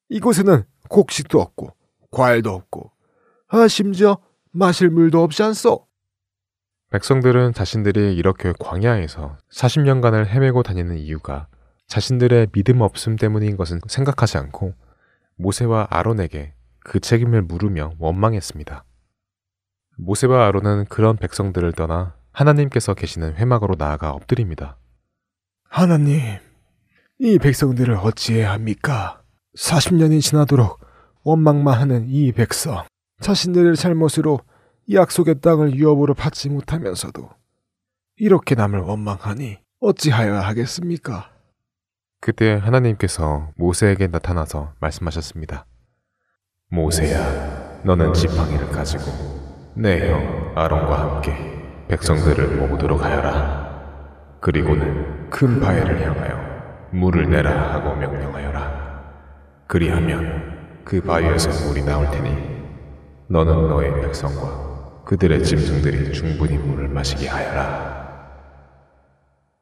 이곳에는 0.09 0.63
곡식도 0.89 1.41
없고 1.41 1.75
과일도 2.11 2.51
없고 2.51 2.91
아 3.47 3.67
심지어 3.67 4.17
마실 4.51 4.89
물도 4.89 5.21
없지 5.23 5.43
않소? 5.43 5.85
백성들은 6.95 7.51
자신들이 7.51 8.15
이렇게 8.15 8.53
광야에서 8.57 9.35
40년간을 9.51 10.27
헤매고 10.27 10.63
다니는 10.63 10.97
이유가 10.97 11.47
자신들의 11.87 12.47
믿음 12.53 12.79
없음 12.79 13.17
때문인 13.17 13.57
것은 13.57 13.81
생각하지 13.85 14.37
않고 14.37 14.73
모세와 15.35 15.87
아론에게 15.89 16.53
그 16.79 17.01
책임을 17.01 17.41
물으며 17.41 17.95
원망했습니다. 17.99 18.85
모세와 19.97 20.47
아론은 20.47 20.85
그런 20.85 21.17
백성들을 21.17 21.73
떠나 21.73 22.15
하나님께서 22.31 22.93
계시는 22.93 23.35
회막으로 23.35 23.75
나아가 23.77 24.11
엎드립니다. 24.11 24.77
하나님, 25.67 26.21
이 27.19 27.37
백성들을 27.39 27.93
어찌해야 27.95 28.53
합니까? 28.53 29.21
40년이 29.57 30.21
지나도록 30.21 30.79
원망만 31.23 31.77
하는 31.77 32.07
이 32.07 32.31
백성, 32.31 32.85
자신들의 33.19 33.75
잘못으로 33.75 34.39
약속의 34.91 35.41
땅을 35.41 35.75
유업으로 35.75 36.13
받지 36.13 36.49
못하면서도 36.49 37.29
이렇게 38.17 38.55
남을 38.55 38.79
원망하니 38.79 39.57
어찌하여야 39.79 40.41
하겠습니까? 40.41 41.31
그때 42.21 42.53
하나님께서 42.53 43.51
모세에게 43.57 44.07
나타나서 44.07 44.73
말씀하셨습니다. 44.79 45.65
모세야, 46.69 47.81
너는 47.83 48.13
지팡이를 48.13 48.69
가지고 48.69 49.03
내 49.75 50.09
형 50.09 50.53
아론과 50.57 50.99
함께 51.15 51.33
백성들을 51.89 52.55
모으도록 52.55 53.03
하여라. 53.03 53.65
그리고는 54.41 55.29
큰 55.29 55.59
바위를 55.59 56.01
향하여 56.07 56.89
물을 56.91 57.29
내라 57.29 57.73
하고 57.73 57.95
명령하여라. 57.95 58.85
그리하면 59.67 60.81
그 60.85 61.01
바위에서 61.01 61.67
물이 61.67 61.83
나올 61.83 62.09
테니 62.11 62.55
너는 63.27 63.67
너의 63.67 64.01
백성과 64.01 64.64
그들의 65.05 65.43
짐승들이 65.43 66.13
충분히 66.13 66.57
물을 66.57 66.87
마시게 66.87 67.27
하여라. 67.27 68.05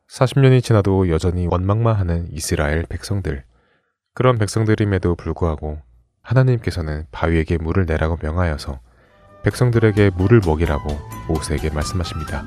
40년이 0.09 0.63
지나도 0.63 1.09
여전히 1.09 1.47
원망만 1.47 1.95
하는 1.95 2.27
이스라엘 2.31 2.83
백성들. 2.83 3.43
그런 4.13 4.37
백성들임에도 4.37 5.15
불구하고 5.15 5.79
하나님께서는 6.21 7.05
바위에게 7.11 7.57
물을 7.57 7.85
내라고 7.85 8.17
명하여서 8.21 8.79
백성들에게 9.43 10.11
물을 10.15 10.39
먹이라고 10.45 10.87
모세에게 11.27 11.71
말씀하십니다. 11.71 12.45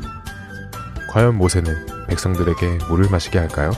과연 1.11 1.37
모세는 1.37 2.07
백성들에게 2.09 2.79
물을 2.89 3.11
마시게 3.11 3.39
할까요? 3.39 3.73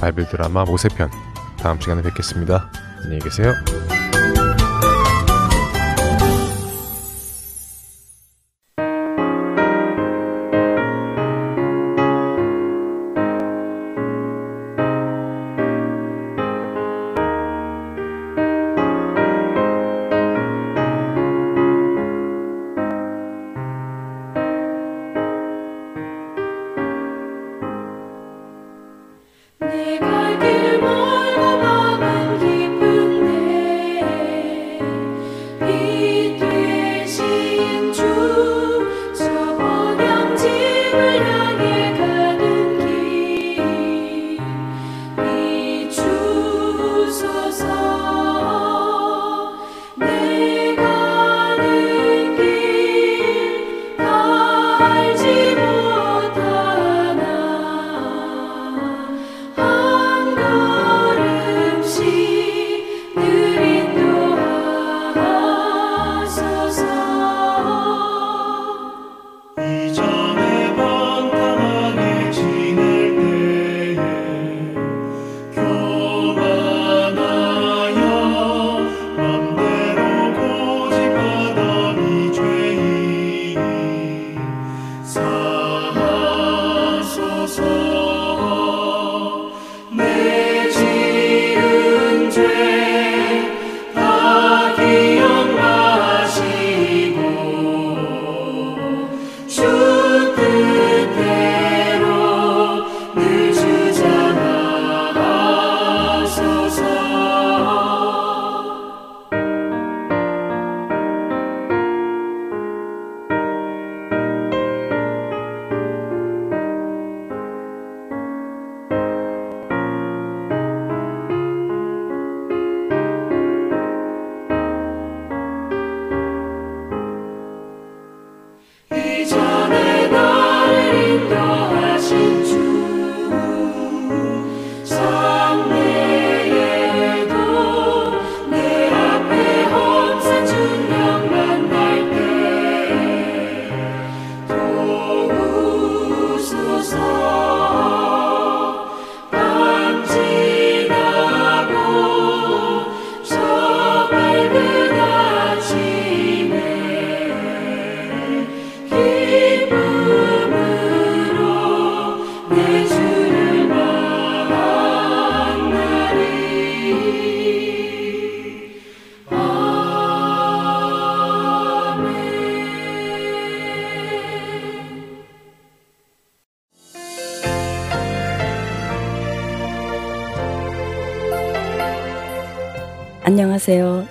바이블 0.00 0.28
드라마 0.28 0.64
모세편 0.64 1.10
다음 1.58 1.80
시간에 1.80 2.02
뵙겠습니다. 2.02 2.70
안녕히 3.02 3.20
계세요. 3.20 3.54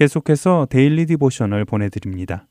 계속해서 0.00 0.66
Daily 0.70 1.04
Devotional 1.04 1.66
보내드립니다. 1.66 2.46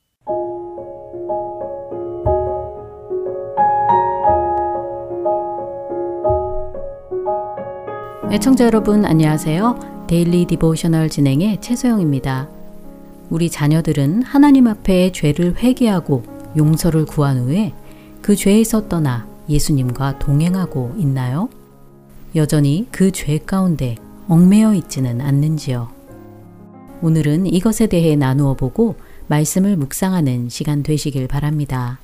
애청자 8.31 8.65
여러분 8.65 9.03
안녕하세요. 9.03 10.05
Daily 10.08 10.45
Devotional 10.45 11.10
진행의 11.09 11.59
최소영입니다. 11.59 12.47
우리 13.31 13.49
자녀들은 13.49 14.21
하나님 14.21 14.67
앞에 14.67 15.12
죄를 15.12 15.55
회개하고 15.57 16.21
용서를 16.55 17.07
구한 17.07 17.39
후에 17.39 17.73
그 18.21 18.35
죄에서 18.35 18.88
떠나 18.88 19.27
예수님과 19.49 20.19
동행하고 20.19 20.93
있나요? 20.99 21.49
여전히 22.35 22.88
그 22.91 23.12
죄 23.12 23.39
가운데 23.39 23.95
얽매여 24.27 24.75
있지는 24.75 25.19
않는지요. 25.19 25.98
오늘은 27.01 27.45
이것에 27.45 27.88
대해 27.88 28.17
나누어 28.17 28.55
보고 28.55 28.95
말씀을 29.27 29.77
묵상하는 29.77 30.49
시간 30.49 30.83
되시길 30.83 31.29
바랍니다. 31.29 31.99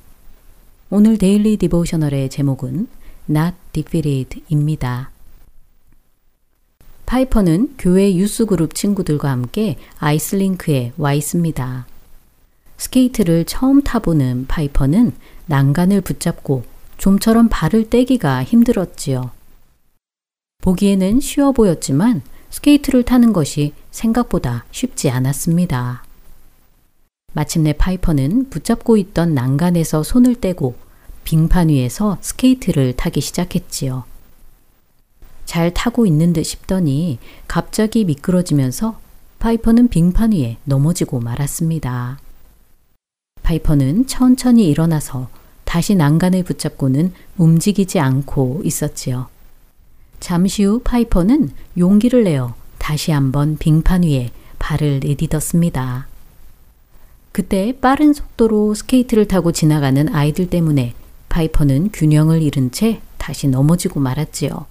오늘 0.88 1.18
Daily 1.18 1.58
Devotional의 1.58 2.30
제목은 2.30 2.88
Not 3.28 3.56
Defeated입니다. 3.72 5.10
파이퍼는 7.04 7.74
교회 7.78 8.14
youth 8.14 8.44
group 8.44 8.74
친구들과 8.74 9.30
함께 9.30 9.76
아이스링크에 9.98 10.92
와 10.96 11.12
있습니다. 11.12 11.86
스케이트를 12.78 13.44
처음 13.44 13.82
타보는 13.82 14.46
파이퍼는 14.48 15.12
난간을 15.44 16.00
붙잡고 16.00 16.64
좀처럼 16.96 17.48
발을 17.50 17.90
떼기가 17.90 18.44
힘들었지요. 18.44 19.30
보기에는 20.62 21.20
쉬워 21.20 21.52
보였지만 21.52 22.22
스케이트를 22.56 23.02
타는 23.02 23.34
것이 23.34 23.74
생각보다 23.90 24.64
쉽지 24.70 25.10
않았습니다. 25.10 26.02
마침내 27.34 27.74
파이퍼는 27.74 28.48
붙잡고 28.48 28.96
있던 28.96 29.34
난간에서 29.34 30.02
손을 30.02 30.36
떼고 30.36 30.74
빙판 31.24 31.68
위에서 31.68 32.16
스케이트를 32.22 32.94
타기 32.96 33.20
시작했지요. 33.20 34.04
잘 35.44 35.74
타고 35.74 36.06
있는 36.06 36.32
듯 36.32 36.44
싶더니 36.44 37.18
갑자기 37.46 38.06
미끄러지면서 38.06 38.98
파이퍼는 39.38 39.88
빙판 39.88 40.32
위에 40.32 40.56
넘어지고 40.64 41.20
말았습니다. 41.20 42.18
파이퍼는 43.42 44.06
천천히 44.06 44.66
일어나서 44.68 45.28
다시 45.64 45.94
난간을 45.94 46.42
붙잡고는 46.44 47.12
움직이지 47.36 48.00
않고 48.00 48.62
있었지요. 48.64 49.35
잠시 50.20 50.64
후 50.64 50.80
파이퍼는 50.82 51.50
용기를 51.78 52.24
내어 52.24 52.54
다시 52.78 53.10
한번 53.10 53.56
빙판 53.58 54.02
위에 54.02 54.30
발을 54.58 55.00
내딛었습니다. 55.00 56.08
그때 57.32 57.74
빠른 57.80 58.12
속도로 58.12 58.74
스케이트를 58.74 59.28
타고 59.28 59.52
지나가는 59.52 60.08
아이들 60.14 60.48
때문에 60.48 60.94
파이퍼는 61.28 61.90
균형을 61.92 62.40
잃은 62.42 62.70
채 62.70 63.00
다시 63.18 63.48
넘어지고 63.48 64.00
말았지요. 64.00 64.66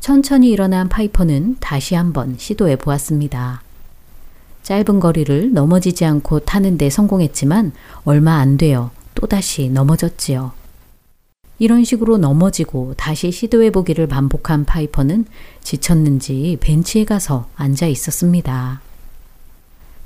천천히 0.00 0.50
일어난 0.50 0.88
파이퍼는 0.88 1.56
다시 1.60 1.94
한번 1.94 2.36
시도해 2.36 2.76
보았습니다. 2.76 3.62
짧은 4.64 4.98
거리를 4.98 5.52
넘어지지 5.52 6.04
않고 6.04 6.40
타는데 6.40 6.90
성공했지만 6.90 7.72
얼마 8.04 8.38
안 8.38 8.56
되어 8.56 8.90
또다시 9.14 9.68
넘어졌지요. 9.68 10.63
이런 11.58 11.84
식으로 11.84 12.18
넘어지고 12.18 12.94
다시 12.96 13.30
시도해 13.30 13.70
보기를 13.70 14.06
반복한 14.06 14.64
파이퍼는 14.64 15.26
지쳤는지 15.62 16.58
벤치에 16.60 17.04
가서 17.04 17.48
앉아 17.54 17.86
있었습니다. 17.86 18.80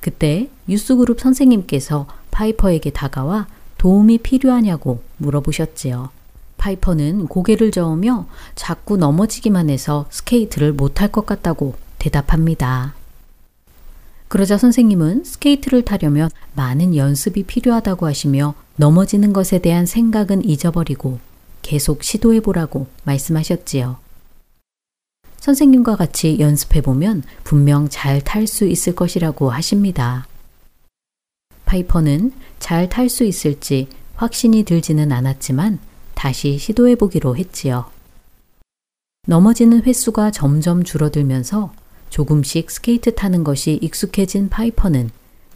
그때 0.00 0.48
youth 0.68 0.94
group 0.94 1.20
선생님께서 1.20 2.06
파이퍼에게 2.30 2.90
다가와 2.90 3.46
도움이 3.78 4.18
필요하냐고 4.18 5.02
물어보셨지요. 5.16 6.11
파이퍼는 6.58 7.28
고개를 7.28 7.70
저으며 7.70 8.26
자꾸 8.54 8.96
넘어지기만 8.96 9.70
해서 9.70 10.06
스케이트를 10.11 10.72
못할 10.72 11.11
것 11.11 11.24
같다고 11.24 11.74
대답합니다. 11.98 12.94
그러자 14.26 14.58
선생님은 14.58 15.24
스케이트를 15.24 15.84
타려면 15.84 16.28
많은 16.54 16.94
연습이 16.94 17.44
필요하다고 17.44 18.06
하시며 18.06 18.54
넘어지는 18.76 19.32
것에 19.32 19.58
대한 19.58 19.87
생각은 19.87 20.44
잊어버리고 20.44 21.18
계속 21.68 22.02
시도해 22.02 22.40
보라고 22.40 22.87
말씀하셨지요. 23.04 23.98
선생님과 25.37 25.96
같이 25.96 26.38
연습해 26.40 26.81
보면 26.81 27.22
분명 27.44 27.90
잘 27.90 28.22
탈 28.22 28.46
수 28.46 28.64
있을 28.66 28.94
것이라고 28.94 29.50
하십니다. 29.50 30.26
파이퍼는 31.66 32.33
잘 32.59 32.88
탈 32.88 33.11
수 33.11 33.22
있을지 33.24 33.88
확신이 34.14 34.62
들지는 34.62 35.12
않았지만 35.12 35.78
다시 36.14 36.57
시도해 36.57 36.94
보기로 36.94 37.37
했지요. 37.37 37.90
넘어지는 39.26 39.83
횟수가 39.83 40.31
점점 40.31 40.83
줄어들면서 40.85 41.74
조금씩 42.09 42.70
스케이트 42.70 43.14
타는 43.14 43.44
것이 43.44 43.78
익숙해진 43.83 44.48
파이퍼는 44.48 45.11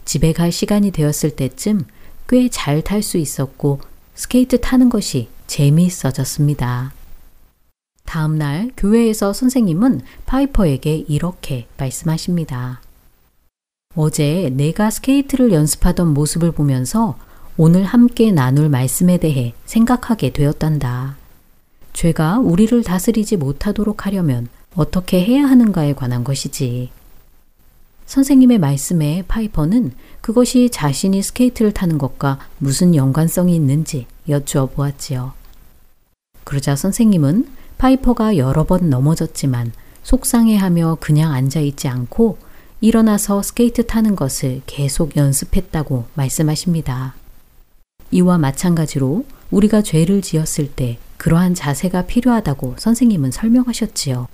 집에 0.05 0.31
갈 0.31 0.51
시간이 0.51 0.91
되었을 0.91 1.35
때쯤 1.35 1.85
꽤 2.29 2.49
잘 2.49 2.83
탈 2.83 3.01
수 3.01 3.17
있었고 3.17 3.79
스케이트 4.13 4.61
타는 4.61 4.89
것이 4.89 5.32
재미있어졌습니다. 5.47 6.93
다음 8.05 8.37
날 8.37 8.71
교회에서 8.77 9.33
선생님은 9.33 10.01
파이퍼에게 10.25 11.05
이렇게 11.07 11.67
말씀하십니다. 11.77 12.81
어제 13.95 14.51
내가 14.53 14.89
스케이트를 14.89 15.51
연습하던 15.51 16.13
모습을 16.13 16.51
보면서 16.51 17.17
오늘 17.57 17.83
함께 17.83 18.31
나눌 18.31 18.69
말씀에 18.69 19.17
대해 19.17 19.53
생각하게 19.65 20.31
되었단다. 20.31 21.17
죄가 21.93 22.39
우리를 22.39 22.83
다스리지 22.83 23.37
못하도록 23.37 24.05
하려면 24.05 24.47
어떻게 24.75 25.23
해야 25.23 25.45
하는가에 25.45 25.93
관한 25.93 26.23
것이지. 26.23 26.89
선생님의 28.05 28.59
말씀에 28.59 29.23
파이퍼는 29.27 29.91
그것이 30.21 30.69
자신이 30.69 31.21
스케이트를 31.21 31.71
타는 31.71 31.97
것과 31.97 32.39
무슨 32.57 32.95
연관성이 32.95 33.55
있는지 33.55 34.07
여쭈어 34.29 34.67
보았지요. 34.67 35.33
그러자 36.43 36.75
선생님은 36.75 37.47
파이퍼가 37.77 38.37
여러 38.37 38.63
번 38.65 38.89
넘어졌지만 38.89 39.71
속상해하며 40.03 40.97
그냥 40.99 41.31
앉아 41.33 41.59
있지 41.61 41.87
않고 41.87 42.37
일어나서 42.81 43.41
스케이트 43.41 43.85
타는 43.85 44.15
것을 44.15 44.61
계속 44.65 45.15
연습했다고 45.15 46.05
말씀하십니다. 46.15 47.15
이와 48.11 48.37
마찬가지로 48.37 49.25
우리가 49.51 49.81
죄를 49.81 50.21
지었을 50.21 50.71
때 50.71 50.97
그러한 51.17 51.55
자세가 51.55 52.05
필요하다고 52.05 52.75
선생님은 52.77 53.31
설명하셨지요. 53.31 54.27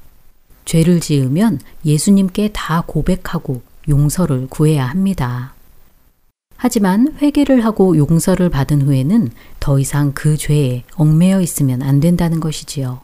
죄를 0.69 0.99
지으면 0.99 1.60
예수님께 1.84 2.51
다 2.53 2.84
고백하고 2.86 3.63
용서를 3.88 4.45
구해야 4.51 4.86
합니다. 4.86 5.55
하지만 6.58 7.17
회개를 7.19 7.65
하고 7.65 7.97
용서를 7.97 8.51
받은 8.51 8.84
후에는 8.84 9.32
더 9.60 9.79
이상 9.79 10.12
그 10.13 10.38
죄에 10.38 10.84
얽매여 10.93 11.41
있으면 11.41 11.82
안 11.82 11.99
된다는 11.99 12.39
것이지요. 12.39 13.01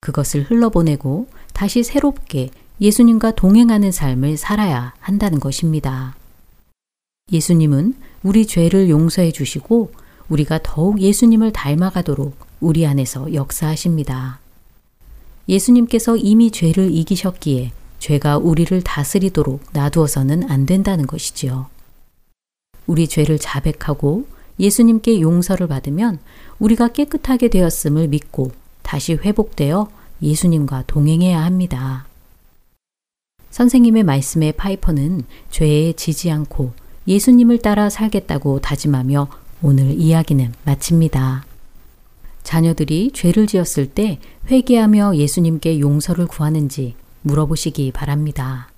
그것을 0.00 0.44
흘러보내고 0.44 1.26
다시 1.54 1.82
새롭게 1.82 2.50
예수님과 2.80 3.32
동행하는 3.32 3.90
삶을 3.90 4.36
살아야 4.36 4.94
한다는 5.00 5.40
것입니다. 5.40 6.14
예수님은 7.32 7.94
우리 8.22 8.46
죄를 8.46 8.88
용서해 8.88 9.32
주시고 9.32 9.90
우리가 10.28 10.60
더욱 10.62 11.00
예수님을 11.00 11.50
닮아가도록 11.50 12.36
우리 12.60 12.86
안에서 12.86 13.34
역사하십니다. 13.34 14.38
예수님께서 15.50 16.16
이미 16.16 16.52
죄를 16.52 16.92
이기셨기에 16.92 17.72
죄가 17.98 18.38
우리를 18.38 18.80
다스리도록 18.82 19.60
놔두어서는 19.72 20.48
안 20.48 20.64
된다는 20.64 21.06
것이지요. 21.06 21.66
우리 22.86 23.08
죄를 23.08 23.38
자백하고 23.38 24.26
예수님께 24.60 25.20
용서를 25.20 25.66
받으면 25.66 26.20
우리가 26.60 26.88
깨끗하게 26.88 27.48
되었음을 27.48 28.08
믿고 28.08 28.52
다시 28.82 29.14
회복되어 29.14 29.90
예수님과 30.22 30.84
동행해야 30.86 31.42
합니다. 31.42 32.06
선생님의 33.50 34.04
말씀에 34.04 34.52
파이퍼는 34.52 35.24
죄에 35.50 35.94
지지 35.94 36.30
않고 36.30 36.72
예수님을 37.08 37.58
따라 37.58 37.90
살겠다고 37.90 38.60
다짐하며 38.60 39.28
오늘 39.62 39.90
이야기는 39.90 40.52
마칩니다. 40.64 41.49
자녀들이 42.50 43.12
죄를 43.14 43.46
지었을 43.46 43.86
때 43.86 44.18
회개하며 44.50 45.14
예수님께 45.14 45.78
용서를 45.78 46.26
구하는지 46.26 46.96
물어보시기 47.22 47.92
바랍니다. 47.92 48.68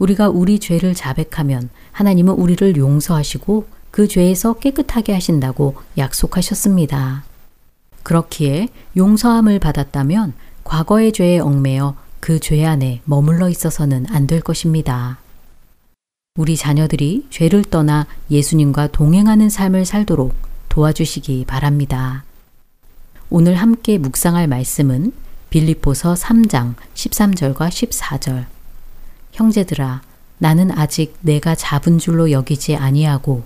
우리가 0.00 0.28
우리 0.28 0.58
죄를 0.58 0.92
자백하면 0.92 1.70
하나님은 1.92 2.34
우리를 2.34 2.74
용서하시고 2.76 3.68
그 3.92 4.08
죄에서 4.08 4.54
깨끗하게 4.54 5.12
하신다고 5.12 5.76
약속하셨습니다. 5.98 7.22
그렇기에 8.02 8.70
용서함을 8.96 9.60
받았다면 9.60 10.32
과거의 10.64 11.12
죄에 11.12 11.38
얽매여 11.38 11.94
그 12.18 12.40
죄 12.40 12.64
안에 12.66 13.02
머물러 13.04 13.48
있어서는 13.50 14.06
안 14.08 14.26
될 14.26 14.40
것입니다. 14.40 15.18
우리 16.36 16.56
자녀들이 16.56 17.28
죄를 17.30 17.62
떠나 17.62 18.08
예수님과 18.32 18.88
동행하는 18.88 19.48
삶을 19.48 19.84
살도록 19.84 20.34
도와주시기 20.68 21.44
바랍니다. 21.46 22.24
오늘 23.30 23.56
함께 23.56 23.98
묵상할 23.98 24.46
말씀은 24.46 25.12
빌립보서 25.50 26.14
3장 26.14 26.76
13절과 26.94 27.68
14절. 27.68 28.46
형제들아, 29.32 30.00
나는 30.38 30.70
아직 30.70 31.14
내가 31.20 31.54
잡은 31.54 31.98
줄로 31.98 32.30
여기지 32.30 32.76
아니하고 32.76 33.42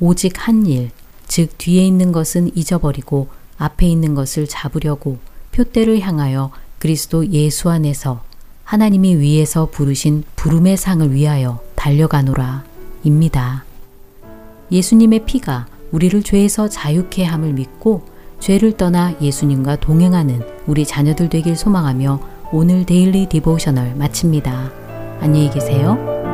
오직 0.00 0.48
한 0.48 0.64
일, 0.64 0.90
즉 1.26 1.58
뒤에 1.58 1.86
있는 1.86 2.12
것은 2.12 2.56
잊어버리고 2.56 3.28
앞에 3.58 3.86
있는 3.86 4.14
것을 4.14 4.46
잡으려고 4.46 5.18
푯대를 5.52 6.00
향하여 6.00 6.50
그리스도 6.78 7.26
예수 7.28 7.68
안에서 7.68 8.24
하나님이 8.64 9.16
위에서 9.16 9.66
부르신 9.70 10.24
부름의 10.36 10.78
상을 10.78 11.12
위하여 11.12 11.60
달려가노라. 11.74 12.64
입니다. 13.04 13.66
예수님의 14.72 15.26
피가 15.26 15.66
우리를 15.92 16.22
죄에서 16.22 16.70
자유케 16.70 17.24
함을 17.24 17.52
믿고 17.52 18.15
죄를 18.40 18.72
떠나 18.72 19.14
예수님과 19.20 19.76
동행하는 19.76 20.40
우리 20.66 20.84
자녀들 20.84 21.28
되길 21.28 21.56
소망하며 21.56 22.20
오늘 22.52 22.84
Daily 22.86 23.26
Devotional 23.26 23.94
마칩니다. 23.96 24.70
안녕히 25.20 25.50
계세요. 25.50 26.25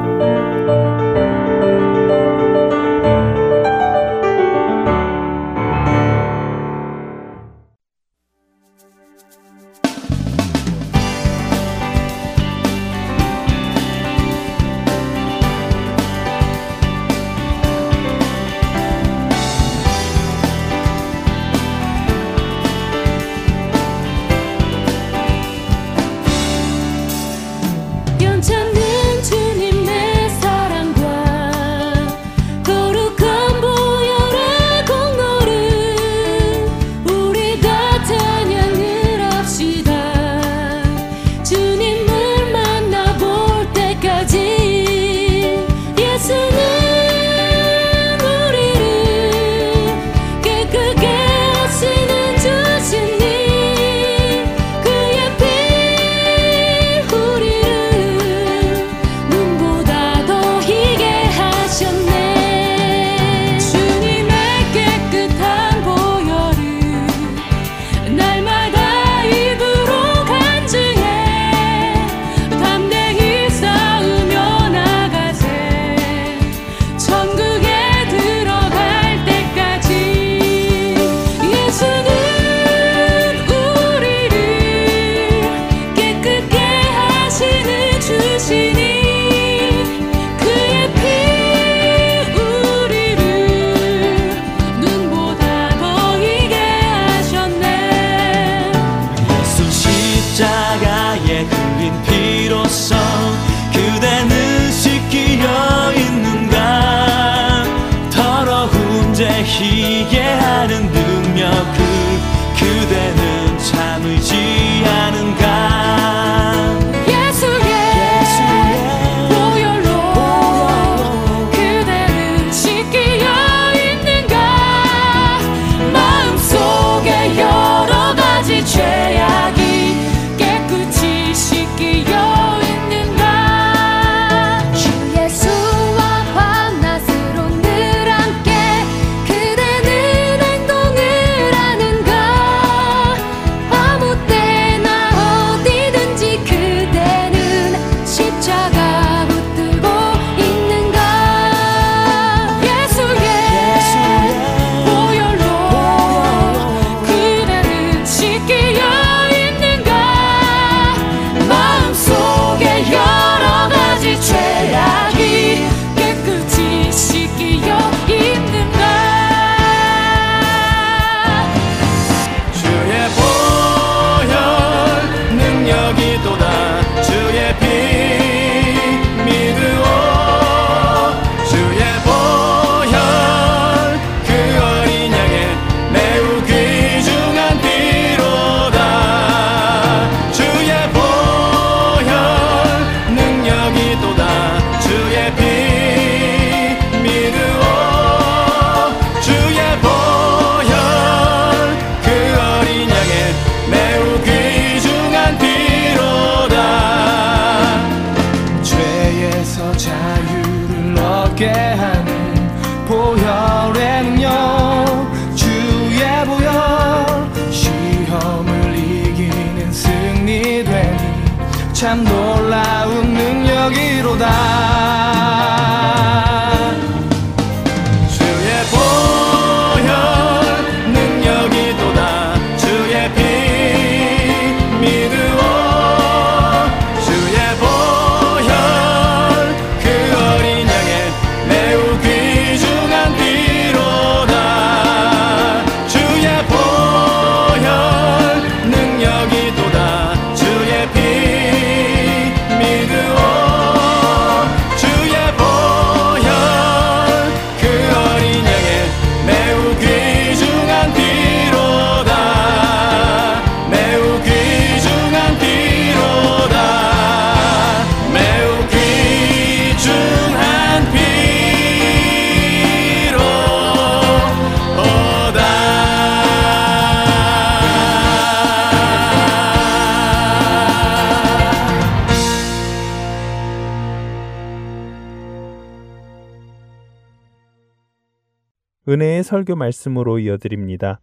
은혜의 288.93 289.23
설교 289.23 289.57
말씀으로 289.57 290.19
이어드립니다. 290.19 291.01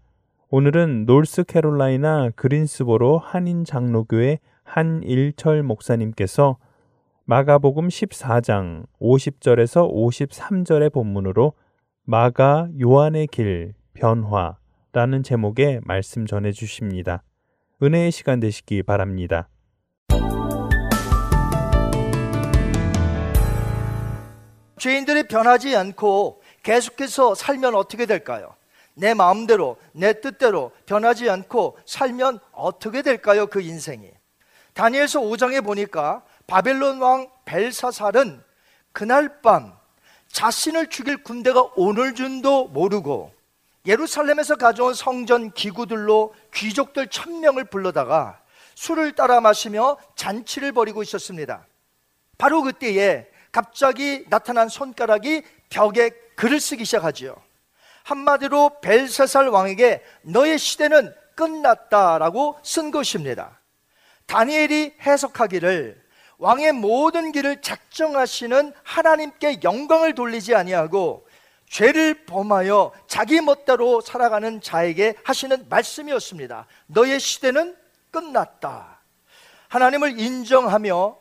오늘은 0.52 1.06
노스캐롤라이나 1.08 2.30
그린스보로 2.36 3.18
한인 3.18 3.66
장로교회 3.66 4.38
한일철 4.64 5.64
목사님께서 5.64 6.58
마가복음 7.26 7.88
14장 7.88 8.86
50절에서 9.02 9.92
53절의 9.92 10.94
본문으로 10.94 11.54
마가 12.04 12.70
요한의 12.80 13.26
길 13.26 13.74
변화라는 13.96 15.24
제목의 15.24 15.82
말씀 15.84 16.28
전해 16.28 16.52
주십니다. 16.52 17.24
은혜의 17.82 18.12
시간 18.12 18.40
되시기 18.40 18.84
바랍니다. 18.84 19.50
죄인들이 24.78 25.24
변하지 25.24 25.76
않고 25.76 26.39
계속해서 26.64 27.36
살면 27.36 27.76
어떻게 27.76 28.06
될까요? 28.06 28.56
내 28.94 29.14
마음대로, 29.14 29.78
내 29.94 30.20
뜻대로 30.20 30.72
변하지 30.86 31.30
않고 31.30 31.78
살면 31.86 32.40
어떻게 32.52 33.02
될까요? 33.02 33.48
그 33.48 33.62
인생이. 33.62 34.12
다니엘서 34.74 35.22
5장에 35.22 35.64
보니까 35.64 36.24
바벨론 36.48 37.00
왕 37.02 37.30
벨사살은 37.46 38.44
그날 38.92 39.42
밤 39.42 39.78
자신을 40.32 40.88
죽일 40.88 41.24
군대가 41.24 41.64
오늘 41.76 42.14
줄도 42.14 42.68
모르고 42.68 43.34
예루살렘에서 43.86 44.56
가져온 44.56 44.94
성전 44.94 45.52
기구들로 45.52 46.34
귀족들 46.54 47.08
천명을 47.08 47.66
불러다가 47.66 48.42
술을 48.76 49.14
따라 49.14 49.42
마시며 49.42 49.98
잔치를 50.16 50.72
벌이고 50.72 51.02
있었습니다. 51.04 51.66
바로 52.38 52.62
그때에 52.62 53.28
갑자기 53.52 54.26
나타난 54.30 54.70
손가락이 54.70 55.44
벽에 55.70 56.12
글을 56.40 56.62
쓰기 56.62 56.86
시작하지요. 56.86 57.36
한마디로 58.04 58.80
벨사살 58.80 59.50
왕에게 59.50 60.02
너의 60.22 60.58
시대는 60.58 61.14
끝났다라고 61.36 62.58
쓴 62.64 62.92
것입니다. 62.92 63.60
다니엘이 64.26 64.96
해석하기를 65.02 66.02
왕의 66.38 66.72
모든 66.72 67.34
길을 67.34 67.62
작정하시는 67.62 68.72
하나님께 68.84 69.60
영광을 69.64 70.16
돌리지 70.16 70.56
아니하고 70.56 71.28
죄를 71.68 72.26
범하여 72.26 72.94
자기 73.08 73.42
멋대로 73.42 74.00
살아가는 74.00 74.62
자에게 74.62 75.16
하시는 75.26 75.68
말씀이었습니다. 75.68 76.68
너의 76.88 77.20
시대는 77.20 77.76
끝났다. 78.12 79.02
하나님을 79.68 80.18
인정하며 80.18 81.18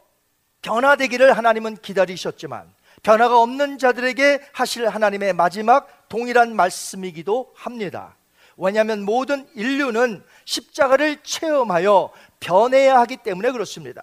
변화되기를 0.63 1.37
하나님은 1.37 1.79
기다리셨지만 1.79 2.78
변화가 3.03 3.41
없는 3.41 3.79
자들에게 3.79 4.41
하실 4.53 4.89
하나님의 4.89 5.33
마지막 5.33 6.09
동일한 6.09 6.55
말씀이기도 6.57 7.53
합니다. 7.55 8.17
왜냐하면 8.57 9.05
모든 9.05 9.49
인류는 9.55 10.25
십자가를 10.45 11.23
체험하여 11.23 12.11
변해야 12.41 12.99
하기 13.01 13.19
때문에 13.19 13.53
그렇습니다. 13.53 14.03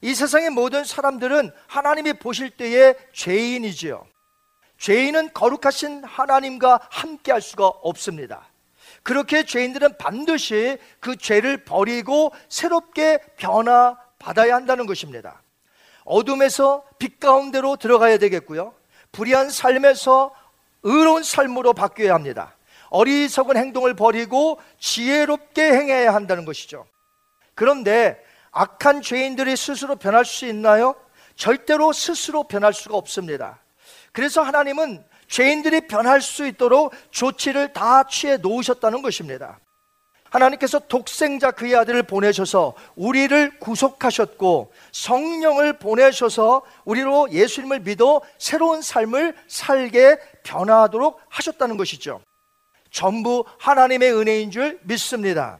이 0.00 0.14
세상의 0.14 0.50
모든 0.50 0.84
사람들은 0.84 1.52
하나님이 1.68 2.14
보실 2.14 2.50
때에 2.50 2.94
죄인이지요. 3.12 4.04
죄인은 4.78 5.32
거룩하신 5.32 6.02
하나님과 6.02 6.80
함께 6.90 7.30
할 7.30 7.40
수가 7.40 7.68
없습니다. 7.68 8.48
그렇게 9.04 9.44
죄인들은 9.44 9.96
반드시 9.96 10.76
그 10.98 11.16
죄를 11.16 11.64
버리고 11.64 12.32
새롭게 12.48 13.18
변화받아야 13.36 14.56
한다는 14.56 14.86
것입니다. 14.86 15.40
어둠에서 16.04 16.84
빛 16.98 17.20
가운데로 17.20 17.76
들어가야 17.76 18.18
되겠고요. 18.18 18.74
불의한 19.12 19.50
삶에서 19.50 20.34
의로운 20.82 21.22
삶으로 21.22 21.72
바뀌어야 21.72 22.14
합니다. 22.14 22.56
어리석은 22.90 23.56
행동을 23.56 23.94
버리고 23.94 24.60
지혜롭게 24.78 25.62
행해야 25.62 26.12
한다는 26.14 26.44
것이죠. 26.44 26.86
그런데 27.54 28.22
악한 28.50 29.02
죄인들이 29.02 29.56
스스로 29.56 29.96
변할 29.96 30.24
수 30.24 30.46
있나요? 30.46 30.94
절대로 31.34 31.92
스스로 31.92 32.44
변할 32.44 32.74
수가 32.74 32.96
없습니다. 32.96 33.60
그래서 34.12 34.42
하나님은 34.42 35.04
죄인들이 35.26 35.86
변할 35.86 36.20
수 36.20 36.46
있도록 36.46 36.92
조치를 37.10 37.72
다 37.72 38.04
취해 38.04 38.36
놓으셨다는 38.36 39.00
것입니다. 39.00 39.58
하나님께서 40.32 40.78
독생자 40.78 41.50
그의 41.50 41.76
아들을 41.76 42.02
보내셔서 42.04 42.72
우리를 42.96 43.58
구속하셨고 43.58 44.72
성령을 44.90 45.78
보내셔서 45.78 46.62
우리로 46.84 47.30
예수님을 47.30 47.80
믿어 47.80 48.22
새로운 48.38 48.80
삶을 48.80 49.36
살게 49.46 50.18
변화하도록 50.42 51.20
하셨다는 51.28 51.76
것이죠. 51.76 52.20
전부 52.90 53.44
하나님의 53.58 54.12
은혜인 54.14 54.50
줄 54.50 54.80
믿습니다. 54.82 55.58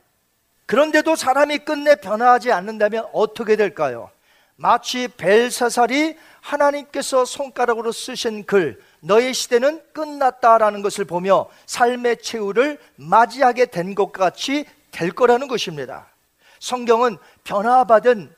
그런데도 0.64 1.16
사람이 1.16 1.58
끝내 1.58 1.96
변화하지 1.96 2.50
않는다면 2.50 3.06
어떻게 3.12 3.56
될까요? 3.56 4.10
마치 4.56 5.08
벨사살이 5.08 6.16
하나님께서 6.40 7.24
손가락으로 7.26 7.92
쓰신 7.92 8.44
글, 8.44 8.80
너의 9.04 9.34
시대는 9.34 9.82
끝났다라는 9.92 10.80
것을 10.82 11.04
보며 11.04 11.48
삶의 11.66 12.22
최후를 12.22 12.78
맞이하게 12.96 13.66
된 13.66 13.94
것 13.94 14.12
같이 14.12 14.64
될 14.90 15.10
거라는 15.10 15.48
것입니다. 15.48 16.06
성경은 16.60 17.18
변화받은 17.44 18.32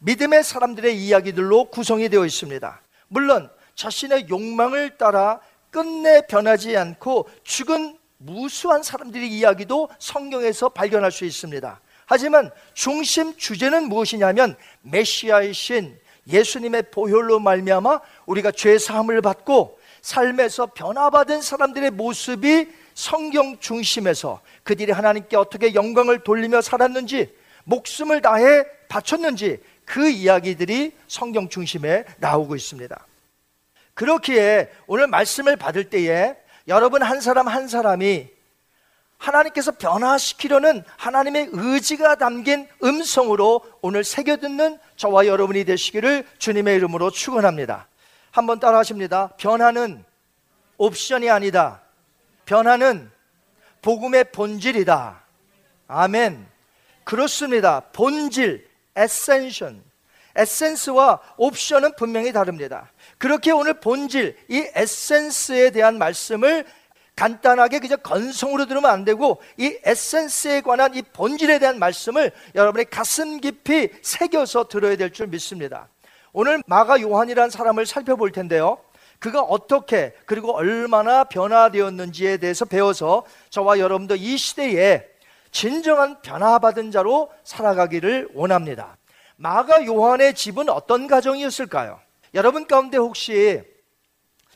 믿음의 0.00 0.44
사람들의 0.44 0.96
이야기들로 0.96 1.66
구성이 1.70 2.08
되어 2.08 2.26
있습니다. 2.26 2.82
물론 3.08 3.50
자신의 3.74 4.28
욕망을 4.28 4.98
따라 4.98 5.40
끝내 5.70 6.26
변하지 6.26 6.76
않고 6.76 7.28
죽은 7.42 7.98
무수한 8.18 8.82
사람들의 8.82 9.26
이야기도 9.28 9.88
성경에서 9.98 10.68
발견할 10.68 11.10
수 11.10 11.24
있습니다. 11.24 11.80
하지만 12.04 12.50
중심 12.74 13.34
주제는 13.36 13.88
무엇이냐면 13.88 14.56
메시아의 14.82 15.54
신 15.54 15.98
예수님의 16.28 16.90
보혈로 16.90 17.40
말미암아 17.40 18.00
우리가 18.26 18.52
죄 18.52 18.78
사함을 18.78 19.22
받고 19.22 19.78
삶에서 20.02 20.66
변화받은 20.66 21.40
사람들의 21.40 21.92
모습이 21.92 22.68
성경 22.94 23.58
중심에서 23.58 24.40
그들이 24.64 24.92
하나님께 24.92 25.36
어떻게 25.36 25.74
영광을 25.74 26.24
돌리며 26.24 26.60
살았는지 26.60 27.34
목숨을 27.64 28.20
다해 28.20 28.64
바쳤는지 28.88 29.60
그 29.84 30.10
이야기들이 30.10 30.92
성경 31.08 31.48
중심에 31.48 32.04
나오고 32.18 32.56
있습니다. 32.56 33.06
그렇기에 33.94 34.70
오늘 34.86 35.06
말씀을 35.06 35.56
받을 35.56 35.88
때에 35.88 36.36
여러분 36.68 37.02
한 37.02 37.20
사람 37.20 37.48
한 37.48 37.68
사람이 37.68 38.28
하나님께서 39.18 39.72
변화시키려는 39.72 40.82
하나님의 40.96 41.50
의지가 41.52 42.16
담긴 42.16 42.66
음성으로 42.82 43.62
오늘 43.80 44.02
새겨듣는 44.02 44.78
저와 44.96 45.26
여러분이 45.26 45.64
되시기를 45.64 46.26
주님의 46.38 46.76
이름으로 46.76 47.10
축원합니다. 47.10 47.86
한번 48.32 48.58
따라 48.58 48.78
하십니다. 48.78 49.28
변화는 49.36 50.04
옵션이 50.78 51.30
아니다. 51.30 51.82
변화는 52.46 53.10
복음의 53.82 54.32
본질이다. 54.32 55.22
아멘. 55.86 56.46
그렇습니다. 57.04 57.80
본질, 57.92 58.68
에센션. 58.96 59.84
에센스와 60.34 61.20
옵션은 61.36 61.94
분명히 61.96 62.32
다릅니다. 62.32 62.90
그렇게 63.18 63.52
오늘 63.52 63.74
본질, 63.74 64.38
이 64.48 64.66
에센스에 64.74 65.70
대한 65.70 65.98
말씀을 65.98 66.64
간단하게 67.14 67.80
그저 67.80 67.96
건성으로 67.96 68.64
들으면 68.64 68.90
안 68.90 69.04
되고 69.04 69.42
이 69.58 69.78
에센스에 69.84 70.62
관한 70.62 70.94
이 70.94 71.02
본질에 71.02 71.58
대한 71.58 71.78
말씀을 71.78 72.32
여러분의 72.54 72.86
가슴 72.86 73.40
깊이 73.40 73.90
새겨서 74.00 74.68
들어야 74.68 74.96
될 74.96 75.12
줄 75.12 75.26
믿습니다. 75.26 75.88
오늘 76.32 76.62
마가 76.66 77.00
요한이라는 77.00 77.50
사람을 77.50 77.84
살펴볼 77.84 78.32
텐데요. 78.32 78.78
그가 79.18 79.42
어떻게 79.42 80.14
그리고 80.26 80.54
얼마나 80.54 81.24
변화되었는지에 81.24 82.38
대해서 82.38 82.64
배워서 82.64 83.24
저와 83.50 83.78
여러분도 83.78 84.16
이 84.16 84.36
시대에 84.36 85.06
진정한 85.50 86.20
변화받은 86.22 86.90
자로 86.90 87.30
살아가기를 87.44 88.30
원합니다. 88.34 88.96
마가 89.36 89.84
요한의 89.84 90.34
집은 90.34 90.70
어떤 90.70 91.06
가정이었을까요? 91.06 92.00
여러분 92.34 92.66
가운데 92.66 92.96
혹시 92.96 93.62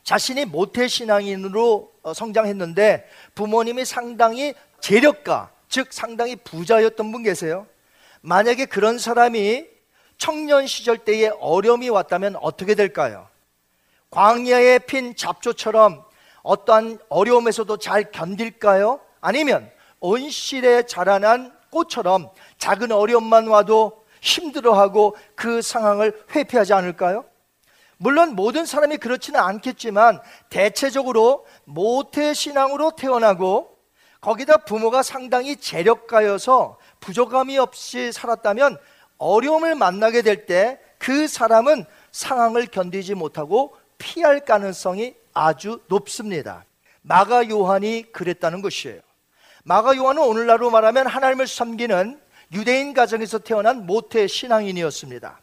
자신이 0.03 0.45
모태신앙인으로 0.45 1.91
어, 2.01 2.13
성장했는데 2.13 3.07
부모님이 3.35 3.85
상당히 3.85 4.53
재력가, 4.79 5.51
즉 5.69 5.87
상당히 5.91 6.35
부자였던 6.35 7.11
분 7.11 7.23
계세요? 7.23 7.67
만약에 8.21 8.65
그런 8.65 8.97
사람이 8.97 9.76
청년 10.17 10.67
시절 10.67 10.97
때에 10.97 11.29
어려움이 11.39 11.89
왔다면 11.89 12.37
어떻게 12.41 12.75
될까요? 12.75 13.27
광야에 14.09 14.79
핀 14.79 15.15
잡초처럼 15.15 16.03
어떠한 16.43 16.99
어려움에서도 17.09 17.77
잘 17.77 18.11
견딜까요? 18.11 18.99
아니면 19.21 19.69
온실에 19.99 20.83
자라난 20.85 21.53
꽃처럼 21.69 22.29
작은 22.57 22.91
어려움만 22.91 23.47
와도 23.47 24.05
힘들어하고 24.21 25.15
그 25.35 25.61
상황을 25.61 26.25
회피하지 26.33 26.73
않을까요? 26.73 27.25
물론 27.97 28.35
모든 28.35 28.65
사람이 28.65 28.97
그렇지는 28.97 29.39
않겠지만 29.39 30.21
대체적으로 30.49 31.45
모태 31.65 32.33
신앙으로 32.33 32.91
태어나고 32.91 33.75
거기다 34.21 34.57
부모가 34.57 35.03
상당히 35.03 35.55
재력가여서 35.55 36.77
부족함이 36.99 37.57
없이 37.57 38.11
살았다면 38.11 38.77
어려움을 39.17 39.75
만나게 39.75 40.21
될 40.21 40.45
때 40.45 40.79
그 40.97 41.27
사람은 41.27 41.85
상황을 42.11 42.67
견디지 42.67 43.15
못하고 43.15 43.75
피할 43.97 44.39
가능성이 44.41 45.15
아주 45.33 45.81
높습니다. 45.87 46.65
마가 47.01 47.49
요한이 47.49 48.11
그랬다는 48.11 48.61
것이에요. 48.61 49.01
마가 49.63 49.95
요한은 49.95 50.23
오늘날로 50.23 50.69
말하면 50.69 51.07
하나님을 51.07 51.47
섬기는 51.47 52.19
유대인 52.53 52.93
가정에서 52.93 53.39
태어난 53.39 53.85
모태 53.85 54.27
신앙인이었습니다. 54.27 55.39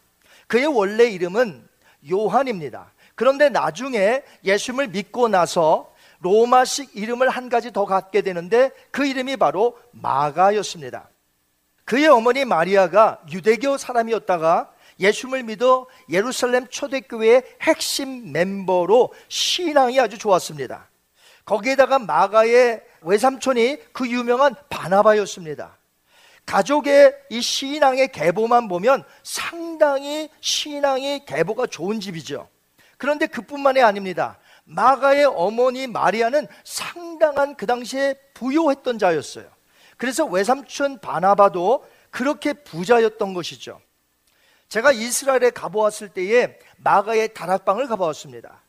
그의 0.47 0.65
원래 0.65 1.05
이름은 1.05 1.67
요한입니다. 2.11 2.91
그런데 3.15 3.49
나중에 3.49 4.21
예수님을 4.43 4.87
믿고 4.87 5.27
나서 5.27 5.93
로마식 6.19 6.95
이름을 6.95 7.29
한 7.29 7.49
가지 7.49 7.71
더 7.71 7.85
갖게 7.85 8.21
되는데 8.21 8.71
그 8.91 9.05
이름이 9.05 9.37
바로 9.37 9.77
마가였습니다. 9.91 11.07
그의 11.85 12.07
어머니 12.07 12.45
마리아가 12.45 13.21
유대교 13.31 13.77
사람이었다가 13.77 14.71
예수님을 14.99 15.43
믿어 15.43 15.87
예루살렘 16.09 16.67
초대교회의 16.67 17.43
핵심 17.61 18.31
멤버로 18.31 19.13
신앙이 19.27 19.99
아주 19.99 20.17
좋았습니다. 20.17 20.89
거기에다가 21.45 21.99
마가의 21.99 22.81
외삼촌이 23.01 23.77
그 23.93 24.09
유명한 24.09 24.55
바나바였습니다. 24.69 25.77
가족의 26.45 27.13
이 27.29 27.41
신앙의 27.41 28.11
계보만 28.11 28.67
보면 28.67 29.03
상당히 29.23 30.29
신앙의 30.41 31.25
계보가 31.25 31.67
좋은 31.67 31.99
집이죠. 31.99 32.47
그런데 32.97 33.27
그뿐만이 33.27 33.81
아닙니다. 33.81 34.39
마가의 34.63 35.25
어머니 35.25 35.85
마리아는 35.85 36.47
상당한 36.63 37.55
그 37.55 37.67
당시에 37.67 38.15
부요했던 38.33 38.97
자였어요. 38.97 39.54
그래서 39.97 40.25
외삼촌 40.25 40.99
바나바도 40.99 41.85
그렇게 42.09 42.53
부자였던 42.53 43.33
것이죠. 43.33 43.81
제가 44.69 44.91
이스라엘에 44.91 45.51
가보았을 45.51 46.09
때에 46.09 46.57
마가의 46.77 47.33
다락방을 47.33 47.87
가보았습니다. 47.87 48.61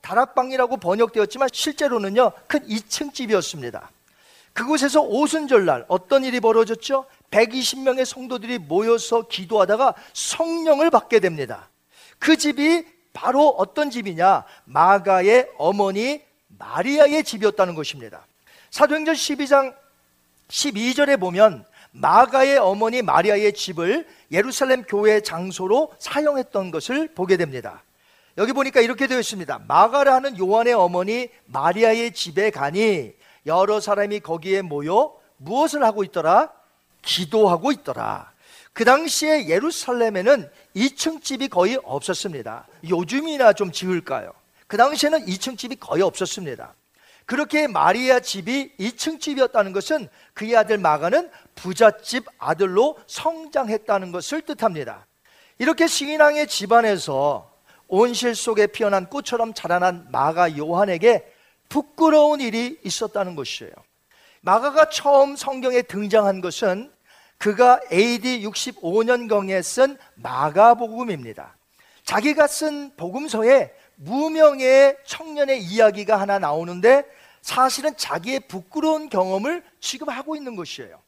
다락방이라고 0.00 0.76
번역되었지만 0.78 1.48
실제로는요 1.52 2.32
큰 2.46 2.66
2층 2.66 3.14
집이었습니다. 3.14 3.90
그곳에서 4.52 5.00
오순절날 5.00 5.86
어떤 5.88 6.24
일이 6.24 6.40
벌어졌죠? 6.40 7.06
120명의 7.30 8.04
성도들이 8.04 8.58
모여서 8.58 9.22
기도하다가 9.22 9.94
성령을 10.12 10.90
받게 10.90 11.20
됩니다. 11.20 11.70
그 12.18 12.36
집이 12.36 12.84
바로 13.12 13.48
어떤 13.48 13.90
집이냐? 13.90 14.44
마가의 14.64 15.48
어머니 15.56 16.22
마리아의 16.58 17.24
집이었다는 17.24 17.74
것입니다. 17.74 18.26
사도행전 18.70 19.14
12장 19.14 19.74
12절에 20.48 21.18
보면 21.18 21.64
마가의 21.92 22.58
어머니 22.58 23.02
마리아의 23.02 23.52
집을 23.52 24.06
예루살렘 24.30 24.82
교회 24.82 25.20
장소로 25.20 25.92
사용했던 25.98 26.70
것을 26.70 27.08
보게 27.14 27.36
됩니다. 27.36 27.82
여기 28.38 28.52
보니까 28.52 28.80
이렇게 28.80 29.06
되어 29.06 29.20
있습니다. 29.20 29.62
마가라 29.68 30.14
하는 30.14 30.38
요한의 30.38 30.72
어머니 30.72 31.28
마리아의 31.46 32.12
집에 32.12 32.50
가니 32.50 33.12
여러 33.46 33.80
사람이 33.80 34.20
거기에 34.20 34.62
모여 34.62 35.14
무엇을 35.36 35.84
하고 35.84 36.02
있더라? 36.04 36.50
기도하고 37.02 37.72
있더라. 37.72 38.32
그 38.72 38.84
당시에 38.84 39.48
예루살렘에는 39.48 40.50
2층 40.74 41.22
집이 41.22 41.48
거의 41.48 41.78
없었습니다. 41.82 42.66
요즘이나 42.88 43.52
좀 43.52 43.70
지을까요? 43.70 44.32
그 44.66 44.78
당시에는 44.78 45.26
2층 45.26 45.58
집이 45.58 45.76
거의 45.76 46.02
없었습니다. 46.02 46.74
그렇게 47.26 47.66
마리아 47.66 48.20
집이 48.20 48.72
2층 48.78 49.20
집이었다는 49.20 49.72
것은 49.72 50.08
그의 50.34 50.56
아들 50.56 50.78
마가는 50.78 51.30
부잣집 51.54 52.24
아들로 52.38 52.98
성장했다는 53.06 54.12
것을 54.12 54.42
뜻합니다. 54.42 55.06
이렇게 55.58 55.86
신앙의 55.86 56.46
집안에서 56.46 57.52
온실 57.88 58.34
속에 58.34 58.66
피어난 58.68 59.06
꽃처럼 59.06 59.52
자라난 59.54 60.08
마가 60.10 60.56
요한에게 60.56 61.30
부끄러운 61.68 62.40
일이 62.40 62.78
있었다는 62.84 63.34
것이에요. 63.34 63.72
마가가 64.40 64.88
처음 64.90 65.36
성경에 65.36 65.82
등장한 65.82 66.40
것은 66.40 66.90
그가 67.38 67.80
AD 67.92 68.42
65년경에 68.46 69.62
쓴 69.62 69.96
마가복음입니다. 70.14 71.56
자기가 72.04 72.46
쓴 72.46 72.94
복음서에 72.96 73.72
무명의 73.96 74.96
청년의 75.04 75.62
이야기가 75.62 76.20
하나 76.20 76.38
나오는데 76.38 77.04
사실은 77.42 77.96
자기의 77.96 78.40
부끄러운 78.48 79.08
경험을 79.08 79.62
지금 79.80 80.08
하고 80.08 80.36
있는 80.36 80.56
것이에요. 80.56 81.00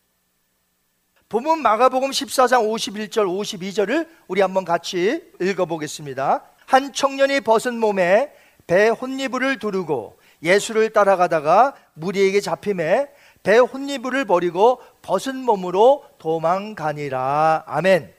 본문 1.28 1.62
마가복음 1.62 2.10
14장 2.10 2.68
51절 2.68 3.26
52절을 3.26 4.08
우리 4.28 4.40
한번 4.40 4.64
같이 4.64 5.32
읽어보겠습니다. 5.40 6.44
한 6.66 6.92
청년이 6.92 7.40
벗은 7.40 7.78
몸에 7.78 8.32
배 8.66 8.88
혼니부를 8.88 9.58
두르고 9.58 10.18
예수를 10.42 10.92
따라가다가 10.92 11.74
무리에게 11.94 12.40
잡힘에 12.40 13.08
배 13.42 13.58
혼니부를 13.58 14.24
버리고 14.24 14.80
벗은 15.02 15.36
몸으로 15.36 16.04
도망가니라. 16.18 17.64
아멘. 17.66 18.12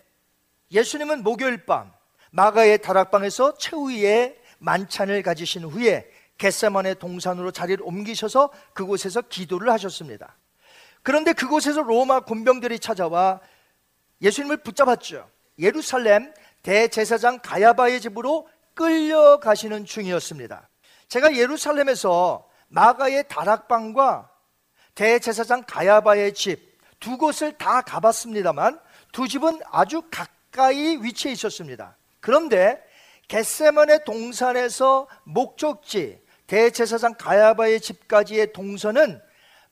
예수님은 0.72 1.24
목요일 1.24 1.66
밤 1.66 1.92
마가의 2.32 2.82
다락방에서 2.82 3.58
최후의 3.58 4.38
만찬을 4.60 5.22
가지신 5.22 5.64
후에 5.64 6.10
겟세만의 6.38 6.96
동산으로 6.96 7.52
자리를 7.52 7.84
옮기셔서 7.84 8.52
그곳에서 8.74 9.22
기도를 9.22 9.72
하셨습니다. 9.72 10.36
그런데 11.04 11.34
그곳에서 11.34 11.82
로마 11.82 12.22
군병들이 12.22 12.80
찾아와 12.80 13.40
예수님을 14.22 14.58
붙잡았죠. 14.58 15.30
예루살렘 15.60 16.34
대제사장 16.64 17.40
가야바의 17.44 18.02
집으로 18.02 18.48
끌려가시는 18.74 19.86
중이었습니다. 19.86 20.70
제가 21.08 21.36
예루살렘에서 21.36 22.50
마가의 22.68 23.28
다락방과 23.28 24.32
대제사장 24.96 25.64
가야바의 25.68 26.34
집 26.34 26.76
두 27.00 27.18
곳을 27.18 27.52
다 27.54 27.82
가봤습니다만 27.82 28.80
두 29.12 29.28
집은 29.28 29.60
아주 29.72 30.02
가까이 30.10 30.98
위치해 31.04 31.32
있었습니다. 31.34 31.96
그런데 32.20 32.82
겟세먼의 33.28 34.06
동산에서 34.06 35.08
목적지 35.24 36.20
대제사장 36.48 37.16
가야바의 37.18 37.82
집까지의 37.82 38.54
동선은 38.54 39.22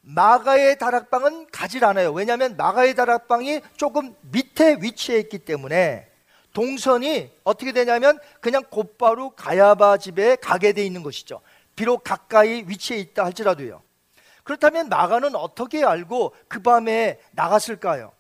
마가의 0.01 0.77
다락방은 0.79 1.47
가질 1.51 1.85
않아요. 1.85 2.11
왜냐하면 2.11 2.57
마가의 2.57 2.95
다락방이 2.95 3.61
조금 3.77 4.15
밑에 4.21 4.77
위치해 4.81 5.19
있기 5.19 5.39
때문에 5.39 6.09
동선이 6.53 7.31
어떻게 7.43 7.71
되냐면 7.71 8.19
그냥 8.41 8.63
곧바로 8.69 9.31
가야바 9.31 9.97
집에 9.97 10.35
가게 10.35 10.73
돼 10.73 10.85
있는 10.85 11.03
것이죠. 11.03 11.41
비록 11.75 12.03
가까이 12.03 12.65
위치해 12.67 12.99
있다 12.99 13.25
할지라도요. 13.25 13.81
그렇다면 14.43 14.89
마가는 14.89 15.35
어떻게 15.35 15.83
알고 15.83 16.35
그 16.47 16.61
밤에 16.61 17.19
나갔을까요? 17.31 18.11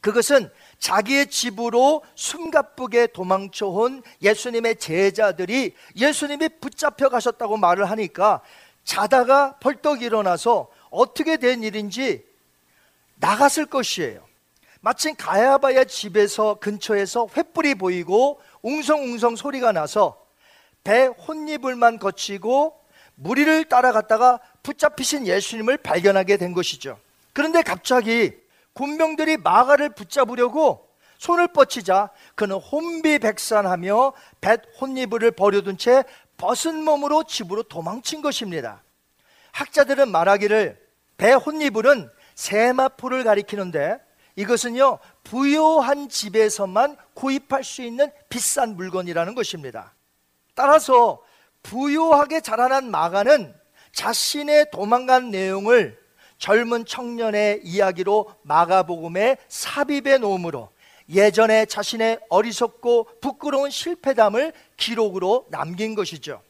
그것은 0.00 0.50
자기의 0.80 1.28
집으로 1.28 2.02
숨가쁘게 2.14 3.08
도망쳐 3.08 3.66
온 3.66 4.02
예수님의 4.22 4.76
제자들이 4.76 5.74
예수님이 5.94 6.48
붙잡혀 6.60 7.10
가셨다고 7.10 7.58
말을 7.58 7.88
하니까 7.90 8.40
자다가 8.82 9.56
벌떡 9.60 10.02
일어나서 10.02 10.68
어떻게 10.90 11.36
된 11.36 11.62
일인지 11.62 12.24
나갔을 13.16 13.66
것이에요. 13.66 14.26
마침 14.80 15.14
가야바야 15.14 15.84
집에서 15.84 16.54
근처에서 16.54 17.26
횃불이 17.26 17.78
보이고 17.78 18.40
웅성웅성 18.62 19.36
소리가 19.36 19.72
나서 19.72 20.24
배 20.82 21.04
혼입을만 21.04 21.98
거치고 21.98 22.80
무리를 23.16 23.64
따라갔다가 23.66 24.40
붙잡히신 24.62 25.26
예수님을 25.26 25.76
발견하게 25.76 26.38
된 26.38 26.54
것이죠. 26.54 26.98
그런데 27.34 27.60
갑자기 27.60 28.39
군병들이 28.74 29.38
마가를 29.38 29.90
붙잡으려고 29.90 30.88
손을 31.18 31.48
뻗치자 31.48 32.10
그는 32.34 32.56
혼비백산하며 32.56 34.12
뱃 34.40 34.62
혼이불을 34.80 35.32
버려둔 35.32 35.76
채 35.76 36.04
벗은 36.38 36.82
몸으로 36.82 37.24
집으로 37.24 37.62
도망친 37.64 38.22
것입니다. 38.22 38.82
학자들은 39.52 40.10
말하기를 40.10 40.80
배 41.18 41.32
혼이불은 41.32 42.08
세마포를 42.34 43.24
가리키는데 43.24 43.98
이것은요 44.36 44.98
부요한 45.22 46.08
집에서만 46.08 46.96
구입할 47.12 47.62
수 47.64 47.82
있는 47.82 48.10
비싼 48.30 48.76
물건이라는 48.76 49.34
것입니다. 49.34 49.94
따라서 50.54 51.22
부요하게 51.62 52.40
자라난 52.40 52.90
마가는 52.90 53.54
자신의 53.92 54.70
도망간 54.70 55.30
내용을 55.30 55.99
젊은 56.40 56.86
청년의 56.86 57.60
이야기로 57.64 58.34
마가복음에 58.42 59.36
삽입해 59.46 60.18
놓음으로 60.18 60.70
예전에 61.10 61.66
자신의 61.66 62.18
어리석고 62.30 63.08
부끄러운 63.20 63.70
실패담을 63.70 64.52
기록으로 64.76 65.46
남긴 65.50 65.94
것이죠. 65.94 66.42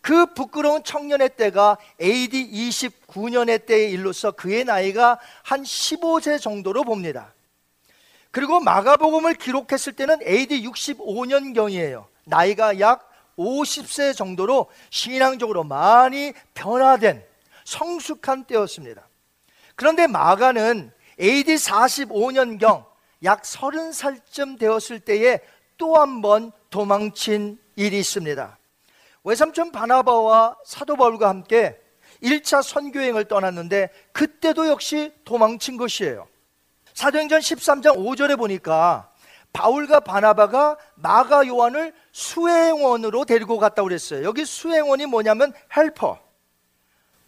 그 0.00 0.26
부끄러운 0.34 0.82
청년의 0.82 1.36
때가 1.36 1.78
AD 2.00 2.50
29년의 2.50 3.66
때에 3.66 3.88
일로서 3.90 4.32
그의 4.32 4.64
나이가 4.64 5.20
한 5.44 5.62
15세 5.62 6.40
정도로 6.40 6.82
봅니다. 6.82 7.32
그리고 8.32 8.58
마가복음을 8.58 9.34
기록했을 9.34 9.92
때는 9.92 10.26
AD 10.26 10.62
65년경이에요. 10.64 12.06
나이가 12.24 12.80
약 12.80 13.08
50세 13.38 14.16
정도로 14.16 14.70
신앙적으로 14.90 15.62
많이 15.62 16.32
변화된 16.54 17.22
성숙한 17.64 18.44
때였습니다. 18.44 19.09
그런데 19.80 20.06
마가는 20.06 20.92
AD 21.18 21.54
45년경 21.54 22.84
약 23.24 23.40
30살쯤 23.40 24.58
되었을 24.58 25.00
때에 25.00 25.38
또 25.78 25.96
한 25.96 26.20
번 26.20 26.52
도망친 26.68 27.58
일이 27.76 27.98
있습니다. 27.98 28.58
외삼촌 29.24 29.72
바나바와 29.72 30.58
사도 30.66 30.96
바울과 30.96 31.30
함께 31.30 31.80
1차 32.22 32.62
선교행을 32.62 33.24
떠났는데 33.24 33.88
그때도 34.12 34.68
역시 34.68 35.14
도망친 35.24 35.78
것이에요. 35.78 36.28
사도행전 36.92 37.40
13장 37.40 37.96
5절에 37.96 38.36
보니까 38.36 39.10
바울과 39.54 40.00
바나바가 40.00 40.76
마가 40.96 41.46
요한을 41.46 41.94
수행원으로 42.12 43.24
데리고 43.24 43.56
갔다고 43.56 43.88
그랬어요. 43.88 44.24
여기 44.24 44.44
수행원이 44.44 45.06
뭐냐면 45.06 45.54
헬퍼. 45.74 46.29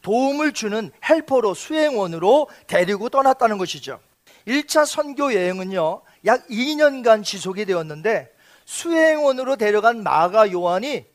도움을 0.02 0.52
주는 0.52 0.90
헬퍼로 1.08 1.54
수행원으로 1.54 2.48
데리고 2.66 3.08
떠났다는 3.08 3.58
것이죠. 3.58 4.00
1차 4.46 4.84
선교 4.84 5.32
여행은요, 5.32 6.02
약 6.26 6.46
2년간 6.48 7.24
지속이 7.24 7.64
되었는데 7.64 8.32
수행원으로 8.64 9.56
데려간 9.56 10.02
마가 10.02 10.52
요한이 10.52 11.06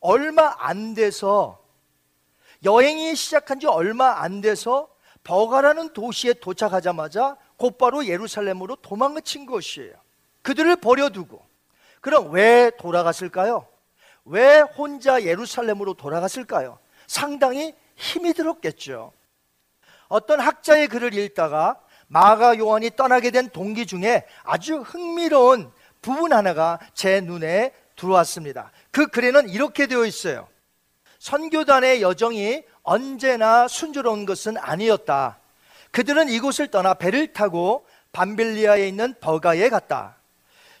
얼마 0.00 0.54
안 0.58 0.94
돼서 0.94 1.60
여행이 2.64 3.14
시작한 3.14 3.60
지 3.60 3.66
얼마 3.66 4.22
안 4.22 4.40
돼서 4.40 4.88
버가라는 5.24 5.92
도시에 5.92 6.34
도착하자마자 6.34 7.36
곧바로 7.56 8.06
예루살렘으로 8.06 8.76
도망친 8.76 9.46
것이에요. 9.46 9.94
그들을 10.42 10.74
버려두고 10.76 11.44
그럼 12.00 12.32
왜 12.32 12.70
돌아갔을까요? 12.78 13.66
왜 14.24 14.60
혼자 14.60 15.22
예루살렘으로 15.22 15.94
돌아갔을까요? 15.94 16.78
상당히 17.06 17.74
힘이 17.96 18.32
들었겠죠. 18.32 19.12
어떤 20.08 20.40
학자의 20.40 20.88
글을 20.88 21.14
읽다가 21.14 21.80
마가 22.08 22.58
요한이 22.58 22.90
떠나게 22.96 23.30
된 23.30 23.48
동기 23.48 23.86
중에 23.86 24.26
아주 24.44 24.80
흥미로운 24.80 25.72
부분 26.02 26.32
하나가 26.32 26.78
제 26.92 27.20
눈에 27.20 27.72
들어왔습니다. 27.96 28.70
그 28.90 29.06
글에는 29.06 29.48
이렇게 29.48 29.86
되어 29.86 30.04
있어요. 30.04 30.48
선교단의 31.18 32.02
여정이 32.02 32.64
언제나 32.82 33.68
순조로운 33.68 34.26
것은 34.26 34.56
아니었다. 34.58 35.38
그들은 35.92 36.28
이곳을 36.28 36.68
떠나 36.68 36.94
배를 36.94 37.32
타고 37.32 37.86
밤빌리아에 38.12 38.88
있는 38.88 39.14
버가에 39.20 39.68
갔다. 39.68 40.16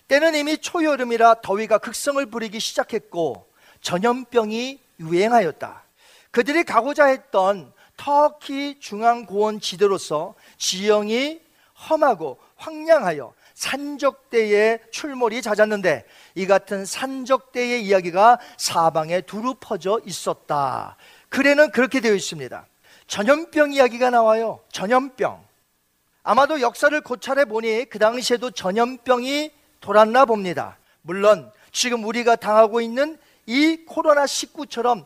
때는 0.08 0.34
이미 0.34 0.58
초여름이라 0.58 1.36
더위가 1.42 1.78
극성을 1.78 2.24
부리기 2.26 2.60
시작했고 2.60 3.46
전염병이 3.80 4.80
유행하였다. 5.00 5.82
그들이 6.32 6.64
가고자 6.64 7.06
했던 7.06 7.72
터키 7.96 8.80
중앙 8.80 9.26
고원 9.26 9.60
지대로서 9.60 10.34
지형이 10.56 11.40
험하고 11.88 12.38
황량하여 12.56 13.34
산적대의 13.54 14.80
출몰이 14.90 15.42
잦았는데 15.42 16.04
이 16.34 16.46
같은 16.46 16.84
산적대의 16.84 17.84
이야기가 17.84 18.38
사방에 18.56 19.20
두루 19.20 19.54
퍼져 19.60 20.00
있었다. 20.04 20.96
글에는 21.28 21.70
그렇게 21.70 22.00
되어 22.00 22.14
있습니다. 22.14 22.66
전염병 23.06 23.72
이야기가 23.74 24.10
나와요. 24.10 24.60
전염병. 24.72 25.44
아마도 26.22 26.60
역사를 26.60 26.98
고찰해 27.00 27.44
보니 27.44 27.86
그 27.90 27.98
당시에도 27.98 28.50
전염병이 28.50 29.50
돌았나 29.80 30.24
봅니다. 30.24 30.78
물론 31.02 31.52
지금 31.72 32.04
우리가 32.04 32.36
당하고 32.36 32.80
있는 32.80 33.18
이 33.46 33.84
코로나 33.86 34.24
19처럼 34.24 35.04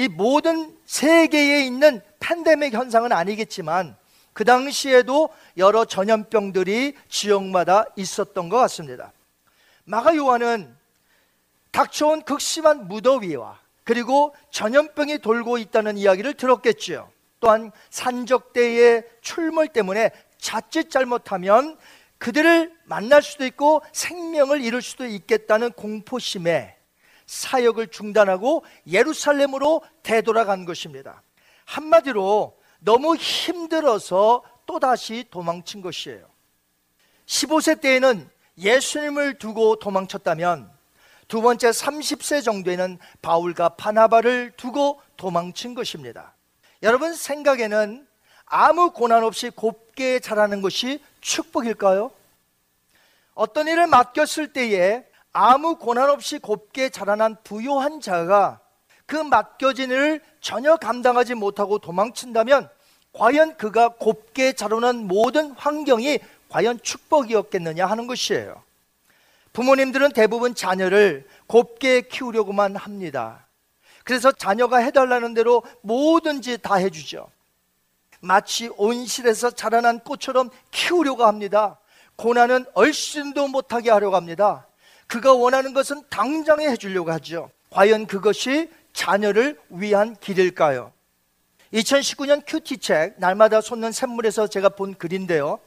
이 0.00 0.08
모든 0.08 0.74
세계에 0.86 1.62
있는 1.66 2.00
팬데믹 2.20 2.72
현상은 2.72 3.12
아니겠지만 3.12 3.98
그 4.32 4.46
당시에도 4.46 5.28
여러 5.58 5.84
전염병들이 5.84 6.94
지역마다 7.10 7.84
있었던 7.96 8.48
것 8.48 8.56
같습니다. 8.56 9.12
마가 9.84 10.16
요한은 10.16 10.74
닥쳐온 11.70 12.22
극심한 12.22 12.88
무더위와 12.88 13.60
그리고 13.84 14.34
전염병이 14.50 15.18
돌고 15.18 15.58
있다는 15.58 15.98
이야기를 15.98 16.32
들었겠지요. 16.32 17.10
또한 17.38 17.70
산적대의 17.90 19.04
출몰 19.20 19.68
때문에 19.68 20.12
자칫 20.38 20.88
잘못하면 20.88 21.76
그들을 22.16 22.72
만날 22.84 23.20
수도 23.20 23.44
있고 23.44 23.82
생명을 23.92 24.62
잃을 24.62 24.80
수도 24.80 25.04
있겠다는 25.04 25.72
공포심에 25.72 26.79
사역을 27.30 27.88
중단하고 27.88 28.64
예루살렘으로 28.88 29.82
되돌아간 30.02 30.64
것입니다. 30.64 31.22
한마디로 31.64 32.58
너무 32.80 33.14
힘들어서 33.14 34.42
또다시 34.66 35.24
도망친 35.30 35.80
것이에요. 35.80 36.26
15세 37.26 37.80
때에는 37.80 38.28
예수님을 38.58 39.38
두고 39.38 39.76
도망쳤다면 39.76 40.72
두 41.28 41.40
번째 41.40 41.70
30세 41.70 42.42
정도에는 42.42 42.98
바울과 43.22 43.70
바나바를 43.70 44.54
두고 44.56 45.00
도망친 45.16 45.76
것입니다. 45.76 46.34
여러분 46.82 47.14
생각에는 47.14 48.08
아무 48.44 48.90
고난 48.90 49.22
없이 49.22 49.50
곱게 49.50 50.18
자라는 50.18 50.62
것이 50.62 51.00
축복일까요? 51.20 52.10
어떤 53.34 53.68
일을 53.68 53.86
맡겼을 53.86 54.52
때에 54.52 55.04
아무 55.32 55.76
고난 55.76 56.10
없이 56.10 56.38
곱게 56.38 56.88
자라난 56.88 57.36
부요한 57.44 58.00
자가 58.00 58.60
그 59.06 59.16
맡겨진 59.16 59.90
일을 59.90 60.20
전혀 60.40 60.76
감당하지 60.76 61.34
못하고 61.34 61.78
도망친다면 61.78 62.68
과연 63.12 63.56
그가 63.56 63.88
곱게 63.88 64.52
자라난 64.52 65.06
모든 65.06 65.50
환경이 65.52 66.20
과연 66.48 66.80
축복이었겠느냐 66.82 67.86
하는 67.86 68.06
것이에요. 68.06 68.62
부모님들은 69.52 70.12
대부분 70.12 70.54
자녀를 70.54 71.26
곱게 71.46 72.02
키우려고만 72.02 72.76
합니다. 72.76 73.46
그래서 74.04 74.30
자녀가 74.32 74.78
해달라는 74.78 75.34
대로 75.34 75.62
뭐든지 75.82 76.58
다 76.58 76.76
해주죠. 76.76 77.28
마치 78.20 78.70
온실에서 78.76 79.50
자라난 79.50 80.00
꽃처럼 80.00 80.50
키우려고 80.70 81.24
합니다. 81.24 81.78
고난은 82.16 82.64
얼씬도 82.74 83.48
못하게 83.48 83.90
하려고 83.90 84.14
합니다. 84.14 84.66
그가 85.10 85.32
원하는 85.32 85.74
것은 85.74 86.04
당장에 86.08 86.68
해주려고 86.68 87.10
하죠. 87.12 87.50
과연 87.70 88.06
그것이 88.06 88.70
자녀를 88.92 89.58
위한 89.68 90.16
길일까요? 90.20 90.92
2019년 91.74 92.44
QT 92.46 92.78
책 92.78 93.14
날마다 93.18 93.60
솟는 93.60 93.90
샘물에서 93.90 94.46
제가 94.46 94.68
본 94.70 94.94
글인데요. 94.94 95.58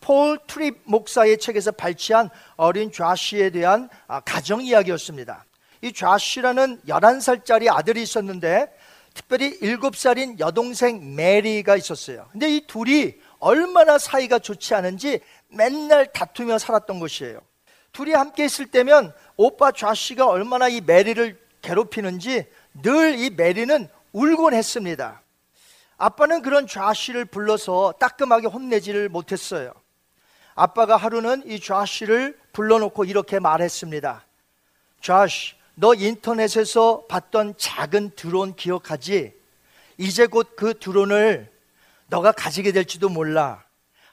폴 0.00 0.38
트립 0.46 0.80
목사의 0.84 1.38
책에서 1.38 1.72
발췌한 1.72 2.30
어린 2.56 2.90
좌시에 2.90 3.50
대한 3.50 3.90
아, 4.06 4.20
가정 4.20 4.62
이야기였습니다. 4.62 5.44
이 5.82 5.92
좌시라는 5.92 6.80
11살짜리 6.88 7.70
아들이 7.70 8.02
있었는데 8.02 8.72
특별히 9.12 9.58
7살인 9.60 10.38
여동생 10.38 11.14
메리가 11.14 11.76
있었어요. 11.76 12.26
근데 12.32 12.56
이 12.56 12.66
둘이 12.66 13.16
얼마나 13.38 13.98
사이가 13.98 14.38
좋지 14.38 14.74
않은지 14.74 15.20
맨날 15.48 16.10
다투며 16.10 16.58
살았던 16.58 17.00
것이에요. 17.00 17.40
둘이 17.98 18.12
함께 18.12 18.44
있을 18.44 18.66
때면 18.66 19.12
오빠 19.36 19.72
좌씨가 19.72 20.24
얼마나 20.28 20.68
이 20.68 20.80
메리를 20.80 21.36
괴롭히는지 21.62 22.46
늘 22.80 23.16
이 23.18 23.30
메리는 23.30 23.88
울곤 24.12 24.54
했습니다. 24.54 25.20
아빠는 25.96 26.42
그런 26.42 26.68
좌씨를 26.68 27.24
불러서 27.24 27.94
따끔하게 27.98 28.46
혼내지를 28.46 29.08
못했어요. 29.08 29.72
아빠가 30.54 30.96
하루는 30.96 31.42
이 31.44 31.58
좌씨를 31.58 32.38
불러놓고 32.52 33.04
이렇게 33.04 33.40
말했습니다. 33.40 34.24
좌씨, 35.00 35.54
너 35.74 35.92
인터넷에서 35.94 37.04
봤던 37.08 37.54
작은 37.56 38.12
드론 38.14 38.54
기억하지? 38.54 39.34
이제 39.96 40.26
곧 40.28 40.54
그 40.54 40.78
드론을 40.78 41.50
너가 42.06 42.30
가지게 42.30 42.70
될지도 42.70 43.08
몰라. 43.08 43.64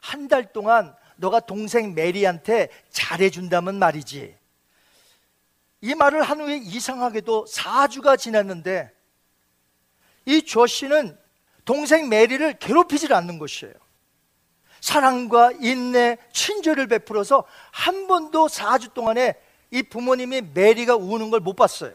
한 0.01 0.27
달 0.27 0.51
동안 0.51 0.95
너가 1.17 1.39
동생 1.39 1.93
메리한테 1.95 2.69
잘해준다면 2.89 3.79
말이지. 3.79 4.35
이 5.81 5.95
말을 5.95 6.23
한 6.23 6.41
후에 6.41 6.57
이상하게도 6.57 7.45
4주가 7.45 8.17
지났는데 8.17 8.91
이 10.25 10.41
조씨는 10.41 11.17
동생 11.63 12.09
메리를 12.09 12.57
괴롭히질 12.59 13.13
않는 13.13 13.39
것이에요. 13.39 13.73
사랑과 14.81 15.51
인내, 15.61 16.17
친절을 16.31 16.87
베풀어서 16.87 17.43
한 17.71 18.07
번도 18.07 18.47
4주 18.47 18.93
동안에 18.93 19.35
이 19.71 19.83
부모님이 19.83 20.41
메리가 20.53 20.95
우는 20.95 21.31
걸 21.31 21.39
못 21.39 21.55
봤어요. 21.55 21.93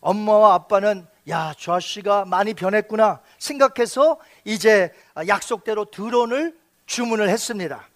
엄마와 0.00 0.54
아빠는 0.54 1.06
야, 1.28 1.54
저 1.58 1.74
아씨가 1.74 2.24
많이 2.24 2.54
변했구나 2.54 3.20
생각해서 3.38 4.18
이제 4.44 4.92
약속대로 5.28 5.84
드론을 5.86 6.58
주문을 6.86 7.28
했습니다. 7.28 7.86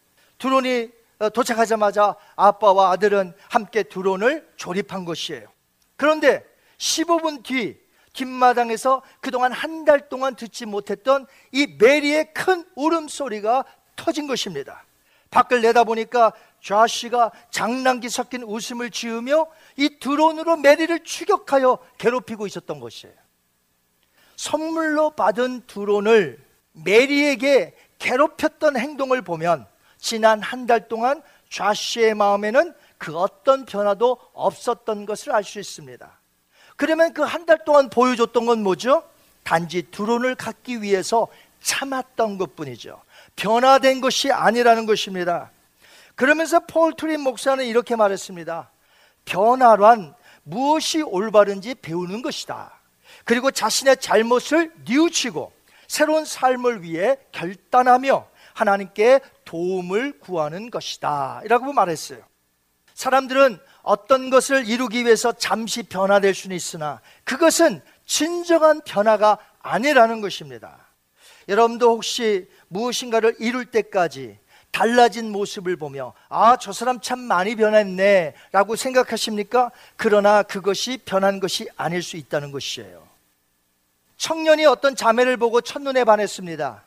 드론이 0.44 0.90
어, 1.20 1.30
도착하자마자 1.30 2.16
아빠와 2.36 2.90
아들은 2.90 3.32
함께 3.48 3.82
드론을 3.82 4.46
조립한 4.56 5.06
것이에요. 5.06 5.48
그런데 5.96 6.44
15분 6.76 7.42
뒤 7.42 7.80
뒷마당에서 8.12 9.02
그동안 9.20 9.52
한 9.52 9.86
달 9.86 10.08
동안 10.08 10.34
듣지 10.36 10.66
못했던 10.66 11.26
이 11.52 11.66
메리의 11.78 12.34
큰 12.34 12.64
울음소리가 12.74 13.64
터진 13.96 14.26
것입니다. 14.26 14.84
밖을 15.30 15.62
내다보니까 15.62 16.32
좌씨가 16.62 17.32
장난기 17.50 18.08
섞인 18.10 18.42
웃음을 18.42 18.90
지으며 18.90 19.46
이 19.76 19.98
드론으로 19.98 20.56
메리를 20.58 21.04
추격하여 21.04 21.78
괴롭히고 21.98 22.46
있었던 22.46 22.80
것이에요. 22.80 23.14
선물로 24.36 25.10
받은 25.10 25.66
드론을 25.66 26.38
메리에게 26.72 27.74
괴롭혔던 27.98 28.76
행동을 28.76 29.22
보면 29.22 29.66
지난 30.04 30.42
한 30.42 30.66
달 30.66 30.86
동안 30.86 31.22
좌씨의 31.48 32.14
마음에는 32.14 32.74
그 32.98 33.16
어떤 33.16 33.64
변화도 33.64 34.18
없었던 34.34 35.06
것을 35.06 35.32
알 35.32 35.42
수 35.42 35.58
있습니다. 35.58 36.20
그러면 36.76 37.14
그 37.14 37.22
한 37.24 37.46
달 37.46 37.64
동안 37.64 37.88
보여줬던 37.88 38.44
건 38.44 38.62
뭐죠? 38.62 39.02
단지 39.44 39.90
드론을 39.90 40.34
갖기 40.34 40.82
위해서 40.82 41.28
참았던 41.62 42.36
것 42.36 42.54
뿐이죠. 42.54 43.00
변화된 43.36 44.02
것이 44.02 44.30
아니라는 44.30 44.84
것입니다. 44.84 45.50
그러면서 46.16 46.60
폴 46.60 46.92
트린 46.94 47.20
목사는 47.20 47.64
이렇게 47.64 47.96
말했습니다. 47.96 48.70
변화란 49.24 50.14
무엇이 50.42 51.00
올바른지 51.00 51.76
배우는 51.76 52.20
것이다. 52.20 52.78
그리고 53.24 53.50
자신의 53.50 53.96
잘못을 53.96 54.70
뉘우치고 54.84 55.50
새로운 55.88 56.26
삶을 56.26 56.82
위해 56.82 57.16
결단하며 57.32 58.26
하나님께 58.52 59.20
도움을 59.54 60.18
구하는 60.18 60.68
것이다. 60.68 61.40
이라고 61.44 61.72
말했어요. 61.72 62.18
사람들은 62.94 63.60
어떤 63.82 64.28
것을 64.28 64.66
이루기 64.66 65.04
위해서 65.04 65.30
잠시 65.30 65.84
변화될 65.84 66.34
수는 66.34 66.56
있으나 66.56 67.00
그것은 67.22 67.80
진정한 68.04 68.80
변화가 68.84 69.38
아니라는 69.60 70.20
것입니다. 70.20 70.88
여러분도 71.48 71.88
혹시 71.88 72.48
무엇인가를 72.66 73.36
이룰 73.38 73.66
때까지 73.66 74.38
달라진 74.72 75.30
모습을 75.30 75.76
보며 75.76 76.14
아, 76.28 76.56
저 76.56 76.72
사람 76.72 76.98
참 76.98 77.20
많이 77.20 77.54
변했네 77.54 78.34
라고 78.50 78.74
생각하십니까? 78.74 79.70
그러나 79.94 80.42
그것이 80.42 80.98
변한 81.04 81.38
것이 81.38 81.68
아닐 81.76 82.02
수 82.02 82.16
있다는 82.16 82.50
것이에요. 82.50 83.06
청년이 84.16 84.66
어떤 84.66 84.96
자매를 84.96 85.36
보고 85.36 85.60
첫눈에 85.60 86.02
반했습니다. 86.02 86.82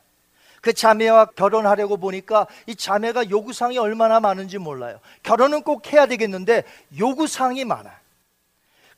그 0.67 0.73
자매와 0.73 1.27
결혼하려고 1.27 1.95
보니까 1.95 2.45
이 2.65 2.75
자매가 2.75 3.29
요구사항이 3.29 3.77
얼마나 3.77 4.19
많은지 4.19 4.57
몰라요. 4.57 4.99
결혼은 5.23 5.61
꼭 5.61 5.93
해야 5.93 6.07
되겠는데 6.07 6.65
요구사항이 6.99 7.63
많아요. 7.63 7.95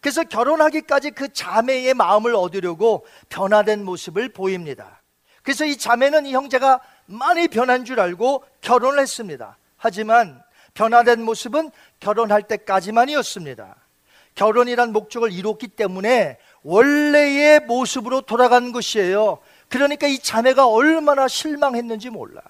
그래서 0.02 0.24
결혼하기까지 0.24 1.12
그 1.12 1.32
자매의 1.32 1.94
마음을 1.94 2.34
얻으려고 2.34 3.06
변화된 3.30 3.86
모습을 3.86 4.30
보입니다. 4.30 5.04
그래서 5.44 5.64
이 5.64 5.78
자매는 5.78 6.26
이 6.26 6.34
형제가 6.34 6.80
많이 7.06 7.48
변한 7.48 7.86
줄 7.86 8.00
알고 8.00 8.44
결혼을 8.62 9.00
했습니다. 9.00 9.56
하지만 9.78 10.42
변화된 10.74 11.22
모습은 11.22 11.70
결혼할 12.00 12.48
때까지만이었습니다. 12.48 13.76
결혼이란 14.34 14.92
목적을 14.92 15.32
이뤘기 15.32 15.68
때문에 15.68 16.40
원래의 16.64 17.60
모습으로 17.60 18.22
돌아간 18.22 18.72
것이에요. 18.72 19.38
그러니까 19.70 20.08
이 20.08 20.20
자매가 20.20 20.68
얼마나 20.68 21.28
실망했는지 21.28 22.10
몰라. 22.10 22.42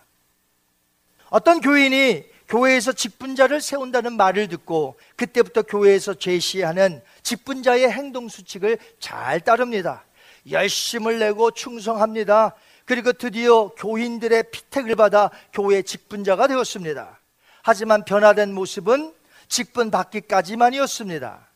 어떤 1.30 1.62
교인이 1.62 2.24
교회에서 2.48 2.94
직분자를 2.94 3.62
세운다는 3.62 4.18
말을 4.18 4.48
듣고 4.48 4.98
그때부터 5.16 5.62
교회에서 5.62 6.16
제시하는 6.16 7.04
직분자의 7.22 7.92
행동 7.92 8.28
수칙을 8.28 8.80
잘 9.00 9.40
따릅니다. 9.42 10.04
열심을 10.50 11.20
내고 11.20 11.52
충성합니다. 11.52 12.56
그리고 12.86 13.14
드디어 13.14 13.68
교인들의 13.78 14.46
피택을 14.52 14.96
받아 14.96 15.30
교회 15.54 15.84
직분자가 15.84 16.48
되었습니다. 16.48 17.20
하지만 17.62 18.04
변화된 18.04 18.52
모습은 18.54 19.14
직분 19.48 19.92
받기까지만이었습니다. 19.92 21.48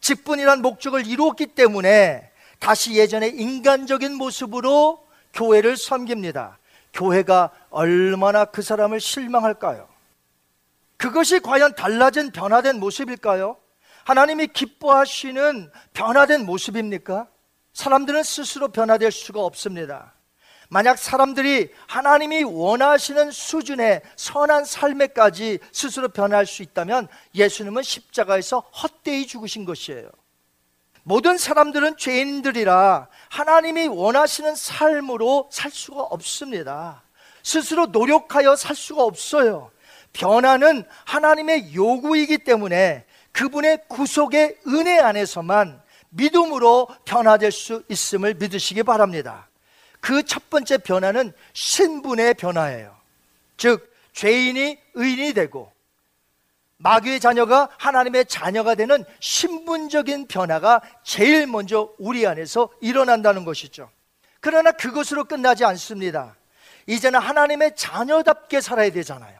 직분이란 0.00 0.62
목적을 0.62 1.06
이루었기 1.06 1.48
때문에 1.48 2.29
다시 2.60 2.94
예전의 2.94 3.36
인간적인 3.36 4.14
모습으로 4.14 5.04
교회를 5.32 5.76
섬깁니다. 5.76 6.58
교회가 6.92 7.50
얼마나 7.70 8.44
그 8.44 8.62
사람을 8.62 9.00
실망할까요? 9.00 9.88
그것이 10.96 11.40
과연 11.40 11.74
달라진 11.74 12.30
변화된 12.30 12.78
모습일까요? 12.78 13.56
하나님이 14.04 14.48
기뻐하시는 14.48 15.70
변화된 15.94 16.44
모습입니까? 16.44 17.26
사람들은 17.72 18.22
스스로 18.22 18.68
변화될 18.68 19.10
수가 19.10 19.40
없습니다. 19.40 20.12
만약 20.68 20.98
사람들이 20.98 21.72
하나님이 21.88 22.44
원하시는 22.44 23.30
수준의 23.30 24.02
선한 24.16 24.64
삶에까지 24.64 25.58
스스로 25.72 26.08
변할 26.08 26.46
수 26.46 26.62
있다면 26.62 27.08
예수님은 27.34 27.82
십자가에서 27.82 28.60
헛되이 28.60 29.26
죽으신 29.26 29.64
것이에요. 29.64 30.10
모든 31.02 31.38
사람들은 31.38 31.96
죄인들이라 31.96 33.08
하나님이 33.28 33.88
원하시는 33.88 34.54
삶으로 34.54 35.48
살 35.50 35.70
수가 35.70 36.02
없습니다. 36.02 37.02
스스로 37.42 37.86
노력하여 37.86 38.56
살 38.56 38.76
수가 38.76 39.02
없어요. 39.04 39.70
변화는 40.12 40.84
하나님의 41.04 41.74
요구이기 41.74 42.38
때문에 42.38 43.04
그분의 43.32 43.84
구속의 43.88 44.58
은혜 44.66 44.98
안에서만 44.98 45.80
믿음으로 46.10 46.88
변화될 47.04 47.52
수 47.52 47.84
있음을 47.88 48.34
믿으시기 48.34 48.82
바랍니다. 48.82 49.48
그 50.00 50.22
첫 50.22 50.50
번째 50.50 50.78
변화는 50.78 51.32
신분의 51.52 52.34
변화예요. 52.34 52.96
즉, 53.56 53.94
죄인이 54.12 54.78
의인이 54.94 55.34
되고 55.34 55.72
마귀의 56.82 57.20
자녀가 57.20 57.68
하나님의 57.78 58.24
자녀가 58.26 58.74
되는 58.74 59.04
신분적인 59.20 60.28
변화가 60.28 60.80
제일 61.02 61.46
먼저 61.46 61.92
우리 61.98 62.26
안에서 62.26 62.70
일어난다는 62.80 63.44
것이죠. 63.44 63.90
그러나 64.40 64.72
그것으로 64.72 65.24
끝나지 65.24 65.64
않습니다. 65.64 66.36
이제는 66.86 67.20
하나님의 67.20 67.76
자녀답게 67.76 68.62
살아야 68.62 68.90
되잖아요. 68.90 69.38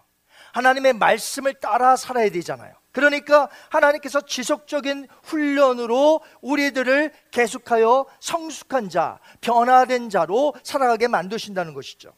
하나님의 0.52 0.92
말씀을 0.94 1.54
따라 1.54 1.96
살아야 1.96 2.28
되잖아요. 2.30 2.74
그러니까 2.92 3.48
하나님께서 3.70 4.20
지속적인 4.20 5.08
훈련으로 5.22 6.20
우리들을 6.42 7.12
계속하여 7.30 8.04
성숙한 8.18 8.90
자, 8.90 9.18
변화된 9.40 10.10
자로 10.10 10.54
살아가게 10.62 11.08
만드신다는 11.08 11.72
것이죠. 11.72 12.12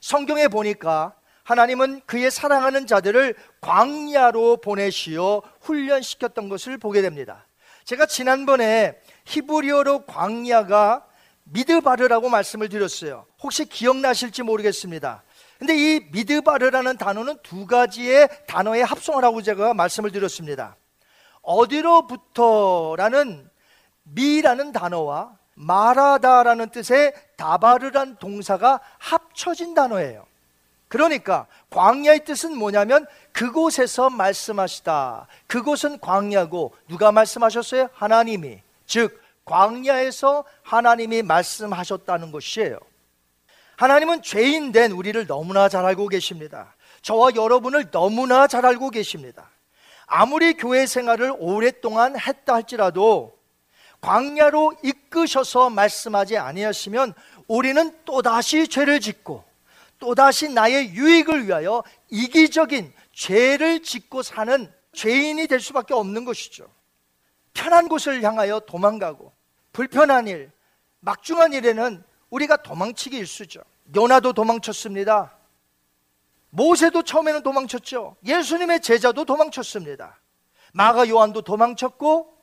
성경에 0.00 0.48
보니까 0.48 1.14
하나님은 1.50 2.02
그의 2.06 2.30
사랑하는 2.30 2.86
자들을 2.86 3.34
광야로 3.60 4.58
보내시어 4.58 5.42
훈련시켰던 5.62 6.48
것을 6.48 6.78
보게 6.78 7.02
됩니다. 7.02 7.48
제가 7.84 8.06
지난번에 8.06 9.00
히브리어로 9.24 10.06
광야가 10.06 11.04
미드바르라고 11.42 12.28
말씀을 12.28 12.68
드렸어요. 12.68 13.26
혹시 13.42 13.64
기억나실지 13.64 14.44
모르겠습니다. 14.44 15.24
근데 15.58 15.74
이 15.76 15.98
미드바르라는 16.12 16.96
단어는 16.96 17.38
두 17.42 17.66
가지의 17.66 18.28
단어의 18.46 18.84
합성을 18.84 19.24
하고 19.24 19.42
제가 19.42 19.74
말씀을 19.74 20.12
드렸습니다. 20.12 20.76
어디로부터라는 21.42 23.00
미라는 24.04 24.70
단어와 24.70 25.36
마라다라는 25.54 26.70
뜻의 26.70 27.12
다바르란 27.36 28.18
동사가 28.18 28.78
합쳐진 28.98 29.74
단어예요. 29.74 30.30
그러니까 30.90 31.46
광야의 31.70 32.24
뜻은 32.24 32.58
뭐냐면 32.58 33.06
그곳에서 33.30 34.10
말씀하시다. 34.10 35.28
그곳은 35.46 36.00
광야고 36.00 36.74
누가 36.88 37.12
말씀하셨어요? 37.12 37.90
하나님이. 37.92 38.60
즉 38.86 39.22
광야에서 39.44 40.44
하나님이 40.64 41.22
말씀하셨다는 41.22 42.32
것이에요. 42.32 42.80
하나님은 43.76 44.22
죄인 44.22 44.72
된 44.72 44.90
우리를 44.90 45.28
너무나 45.28 45.68
잘 45.68 45.84
알고 45.84 46.08
계십니다. 46.08 46.74
저와 47.02 47.36
여러분을 47.36 47.92
너무나 47.92 48.48
잘 48.48 48.66
알고 48.66 48.90
계십니다. 48.90 49.48
아무리 50.06 50.54
교회 50.54 50.86
생활을 50.86 51.32
오랫동안 51.38 52.18
했다 52.18 52.54
할지라도 52.54 53.38
광야로 54.00 54.74
이끄셔서 54.82 55.70
말씀하지 55.70 56.36
아니하시면 56.36 57.14
우리는 57.46 57.96
또다시 58.04 58.66
죄를 58.66 58.98
짓고 58.98 59.49
또다시 60.00 60.48
나의 60.48 60.94
유익을 60.94 61.46
위하여 61.46 61.84
이기적인 62.08 62.92
죄를 63.12 63.82
짓고 63.82 64.22
사는 64.22 64.72
죄인이 64.92 65.46
될 65.46 65.60
수밖에 65.60 65.94
없는 65.94 66.24
것이죠. 66.24 66.66
편한 67.54 67.88
곳을 67.88 68.22
향하여 68.22 68.60
도망가고 68.60 69.32
불편한 69.72 70.26
일, 70.26 70.50
막중한 71.00 71.52
일에는 71.52 72.02
우리가 72.30 72.56
도망치기 72.56 73.16
일수죠. 73.16 73.60
요나도 73.94 74.32
도망쳤습니다. 74.32 75.36
모세도 76.50 77.02
처음에는 77.02 77.42
도망쳤죠. 77.42 78.16
예수님의 78.26 78.80
제자도 78.80 79.24
도망쳤습니다. 79.24 80.18
마가 80.72 81.08
요한도 81.08 81.42
도망쳤고 81.42 82.36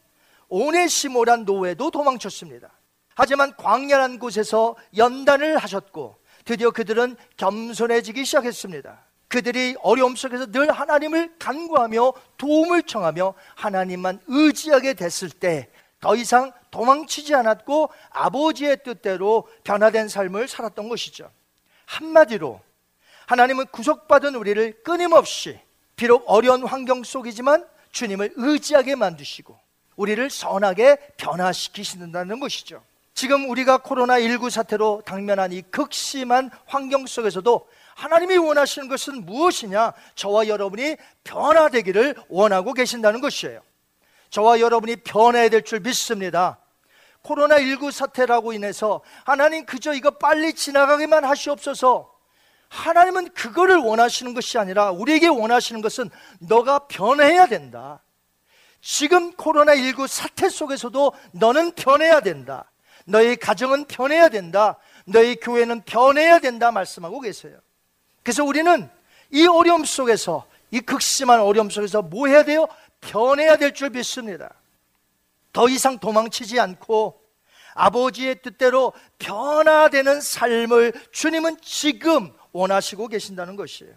오네시모란 0.49 1.45
노예도 1.45 1.91
도망쳤습니다. 1.91 2.71
하지만 3.15 3.55
광야란 3.55 4.19
곳에서 4.19 4.75
연단을 4.95 5.57
하셨고 5.57 6.17
드디어 6.47 6.71
그들은 6.71 7.15
겸손해지기 7.37 8.25
시작했습니다. 8.25 8.97
그들이 9.27 9.75
어려움 9.81 10.15
속에서 10.15 10.47
늘 10.47 10.71
하나님을 10.71 11.35
간구하며 11.37 12.13
도움을 12.37 12.83
청하며 12.83 13.33
하나님만 13.55 14.21
의지하게 14.27 14.95
됐을 14.95 15.29
때 15.29 15.69
더 15.99 16.15
이상 16.15 16.51
도망치지 16.71 17.33
않았고 17.33 17.89
아버지의 18.11 18.83
뜻대로 18.83 19.47
변화된 19.63 20.07
삶을 20.07 20.47
살았던 20.47 20.89
것이죠. 20.89 21.31
한마디로 21.85 22.61
하나님은 23.25 23.65
구속받은 23.67 24.35
우리를 24.35 24.83
끊임없이 24.83 25.59
비록 25.95 26.23
어려운 26.27 26.65
환경 26.65 27.03
속이지만 27.03 27.67
주님을 27.91 28.33
의지하게 28.35 28.95
만드시고 28.95 29.57
우리를 29.95 30.29
선하게 30.29 30.97
변화시키신다는 31.17 32.39
것이죠. 32.39 32.83
지금 33.17 33.49
우리가 33.49 33.79
코로나19 33.79 34.51
사태로 34.51 35.01
당면한 35.03 35.51
이 35.51 35.63
극심한 35.63 36.51
환경 36.67 37.07
속에서도 37.07 37.67
하나님이 37.95 38.37
원하시는 38.37 38.87
것은 38.87 39.25
무엇이냐? 39.25 39.93
저와 40.13 40.47
여러분이 40.47 40.97
변화되기를 41.23 42.13
원하고 42.29 42.73
계신다는 42.73 43.19
것이에요. 43.19 43.61
저와 44.29 44.59
여러분이 44.59 44.97
변해야 44.97 45.49
될 45.49 45.63
줄 45.63 45.79
믿습니다. 45.79 46.59
코로나19 47.23 47.91
사태라고 47.91 48.53
인해서 48.53 49.01
하나님 49.25 49.65
그저 49.65 49.93
이거 49.93 50.11
빨리 50.11 50.53
지나가기만 50.53 51.25
하시옵소서. 51.25 52.13
하나님은 52.69 53.33
그거를 53.33 53.77
원하시는 53.77 54.35
것이 54.35 54.59
아니라 54.59 54.91
우리에게 54.91 55.25
원하시는 55.25 55.81
것은 55.81 56.11
너가 56.37 56.85
변해야 56.87 57.47
된다. 57.47 58.03
지금 58.79 59.31
코로나19 59.33 60.05
사태 60.05 60.49
속에서도 60.49 61.13
너는 61.31 61.71
변해야 61.71 62.19
된다. 62.19 62.69
너의 63.07 63.37
가정은 63.37 63.85
변해야 63.85 64.29
된다. 64.29 64.77
너의 65.05 65.37
교회는 65.37 65.81
변해야 65.81 66.39
된다 66.39 66.71
말씀하고 66.71 67.21
계세요. 67.21 67.57
그래서 68.21 68.43
우리는 68.43 68.89
이 69.31 69.47
어려움 69.47 69.85
속에서 69.85 70.45
이 70.71 70.81
극심한 70.81 71.39
어려움 71.39 71.69
속에서 71.69 72.01
뭐 72.01 72.27
해야 72.27 72.43
돼요? 72.43 72.67
변해야 72.99 73.55
될 73.55 73.73
줄 73.73 73.89
믿습니다. 73.91 74.53
더 75.53 75.69
이상 75.69 75.97
도망치지 75.99 76.59
않고 76.59 77.21
아버지의 77.73 78.41
뜻대로 78.41 78.91
변화되는 79.19 80.19
삶을 80.19 80.93
주님은 81.11 81.57
지금 81.61 82.33
원하시고 82.51 83.07
계신다는 83.07 83.55
것이에요. 83.55 83.93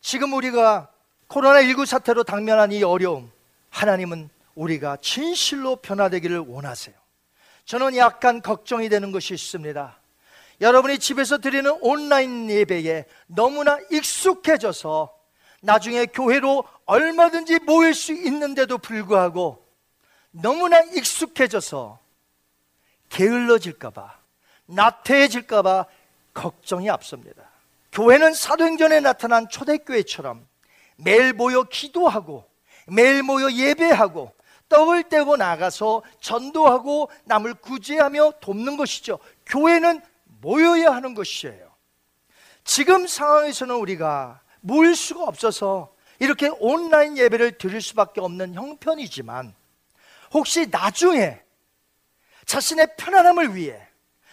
지금 0.00 0.32
우리가 0.34 0.90
코로나19 1.28 1.86
사태로 1.86 2.22
당면한 2.24 2.70
이 2.72 2.82
어려움, 2.84 3.32
하나님은 3.70 4.30
우리가 4.54 4.98
진실로 5.00 5.76
변화되기를 5.76 6.38
원하세요. 6.38 6.94
저는 7.68 7.96
약간 7.96 8.40
걱정이 8.40 8.88
되는 8.88 9.12
것이 9.12 9.34
있습니다. 9.34 10.00
여러분이 10.62 10.98
집에서 10.98 11.36
드리는 11.36 11.70
온라인 11.82 12.48
예배에 12.50 13.04
너무나 13.26 13.78
익숙해져서 13.90 15.14
나중에 15.60 16.06
교회로 16.06 16.64
얼마든지 16.86 17.58
모일 17.58 17.92
수 17.92 18.14
있는데도 18.14 18.78
불구하고 18.78 19.62
너무나 20.30 20.80
익숙해져서 20.80 21.98
게을러질까봐, 23.10 24.18
나태해질까봐 24.64 25.84
걱정이 26.32 26.88
앞섭니다. 26.88 27.50
교회는 27.92 28.32
사도행전에 28.32 29.00
나타난 29.00 29.46
초대교회처럼 29.46 30.48
매일 30.96 31.34
모여 31.34 31.64
기도하고 31.64 32.48
매일 32.86 33.22
모여 33.22 33.52
예배하고 33.52 34.37
떡을 34.68 35.04
떼고 35.04 35.36
나가서 35.36 36.02
전도하고 36.20 37.10
남을 37.24 37.54
구제하며 37.54 38.34
돕는 38.40 38.76
것이죠. 38.76 39.18
교회는 39.46 40.00
모여야 40.40 40.94
하는 40.94 41.14
것이에요. 41.14 41.68
지금 42.64 43.06
상황에서는 43.06 43.74
우리가 43.74 44.40
모일 44.60 44.94
수가 44.94 45.24
없어서 45.24 45.94
이렇게 46.18 46.48
온라인 46.60 47.16
예배를 47.16 47.58
드릴 47.58 47.80
수밖에 47.80 48.20
없는 48.20 48.54
형편이지만 48.54 49.54
혹시 50.32 50.66
나중에 50.70 51.40
자신의 52.44 52.96
편안함을 52.96 53.54
위해 53.54 53.80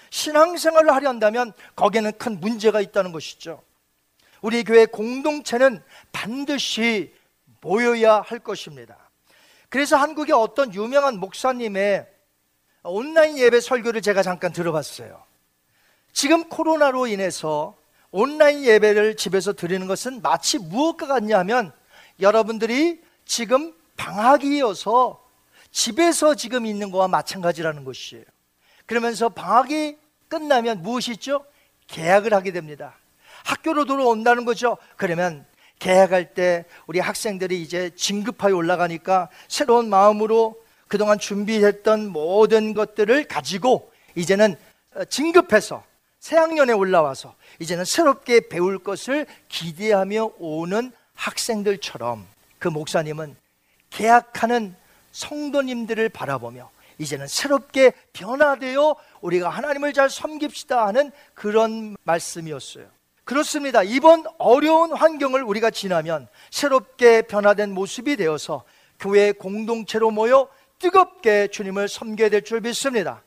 신앙생활을 0.09 0.93
하려 0.93 1.09
한다면 1.09 1.53
거기에는 1.75 2.13
큰 2.17 2.39
문제가 2.39 2.81
있다는 2.81 3.11
것이죠. 3.11 3.61
우리 4.41 4.63
교회 4.63 4.85
공동체는 4.85 5.83
반드시 6.11 7.13
모여야 7.61 8.21
할 8.21 8.39
것입니다. 8.39 9.04
그래서 9.75 9.97
한국의 9.97 10.33
어떤 10.33 10.73
유명한 10.73 11.19
목사님의 11.19 12.07
온라인 12.83 13.37
예배 13.37 13.59
설교를 13.59 14.01
제가 14.01 14.23
잠깐 14.23 14.53
들어봤어요. 14.53 15.21
지금 16.13 16.47
코로나로 16.47 17.07
인해서 17.07 17.75
온라인 18.09 18.63
예배를 18.63 19.17
집에서 19.17 19.51
드리는 19.51 19.85
것은 19.85 20.21
마치 20.21 20.59
무엇과 20.59 21.07
같냐 21.07 21.37
하면 21.39 21.73
여러분들이 22.21 23.01
지금 23.25 23.75
방학이어서 23.97 25.21
집에서 25.71 26.35
지금 26.35 26.65
있는 26.65 26.89
거와 26.89 27.09
마찬가지라는 27.09 27.83
것이에요. 27.83 28.23
그러면서 28.85 29.27
방학이 29.27 29.97
끝나면 30.29 30.83
무엇이 30.83 31.11
있죠? 31.11 31.45
계약을 31.87 32.33
하게 32.33 32.53
됩니다. 32.53 32.95
학교로 33.43 33.83
돌아온다는 33.83 34.45
거죠. 34.45 34.77
그러면 34.95 35.45
계약할 35.79 36.33
때 36.33 36.65
우리 36.87 36.99
학생들이 36.99 37.61
이제 37.61 37.91
진급하여 37.95 38.55
올라가니까 38.55 39.29
새로운 39.47 39.89
마음으로 39.89 40.61
그동안 40.87 41.19
준비했던 41.19 42.09
모든 42.09 42.73
것들을 42.73 43.27
가지고 43.27 43.91
이제는 44.15 44.55
진급해서 45.09 45.83
새학년에 46.19 46.73
올라와서 46.73 47.35
이제는 47.59 47.85
새롭게 47.85 48.47
배울 48.49 48.79
것을 48.79 49.25
기대하며 49.49 50.31
오는 50.39 50.91
학생들처럼 51.15 52.25
그 52.59 52.67
목사님은 52.67 53.35
계약하는 53.89 54.75
성도님들을 55.11 56.09
바라보며 56.09 56.69
이제는 56.97 57.27
새롭게 57.27 57.93
변화되어 58.13 58.95
우리가 59.21 59.49
하나님을 59.49 59.93
잘 59.93 60.09
섬깁시다 60.09 60.87
하는 60.87 61.11
그런 61.33 61.95
말씀이었어요. 62.03 62.94
그렇습니다. 63.25 63.81
이번 63.81 64.23
어려운 64.37 64.93
환경을 64.93 65.41
우리가 65.43 65.71
지나면 65.71 66.27
새롭게 66.51 67.23
변화된 67.23 67.73
모습이 67.73 68.15
되어서 68.17 68.63
교회 68.99 69.31
공동체로 69.31 70.11
모여 70.11 70.47
뜨겁게 70.79 71.47
주님을 71.47 71.87
섬겨야 71.89 72.29
될 72.29 72.43
줄 72.43 72.61
믿습니다. 72.61 73.23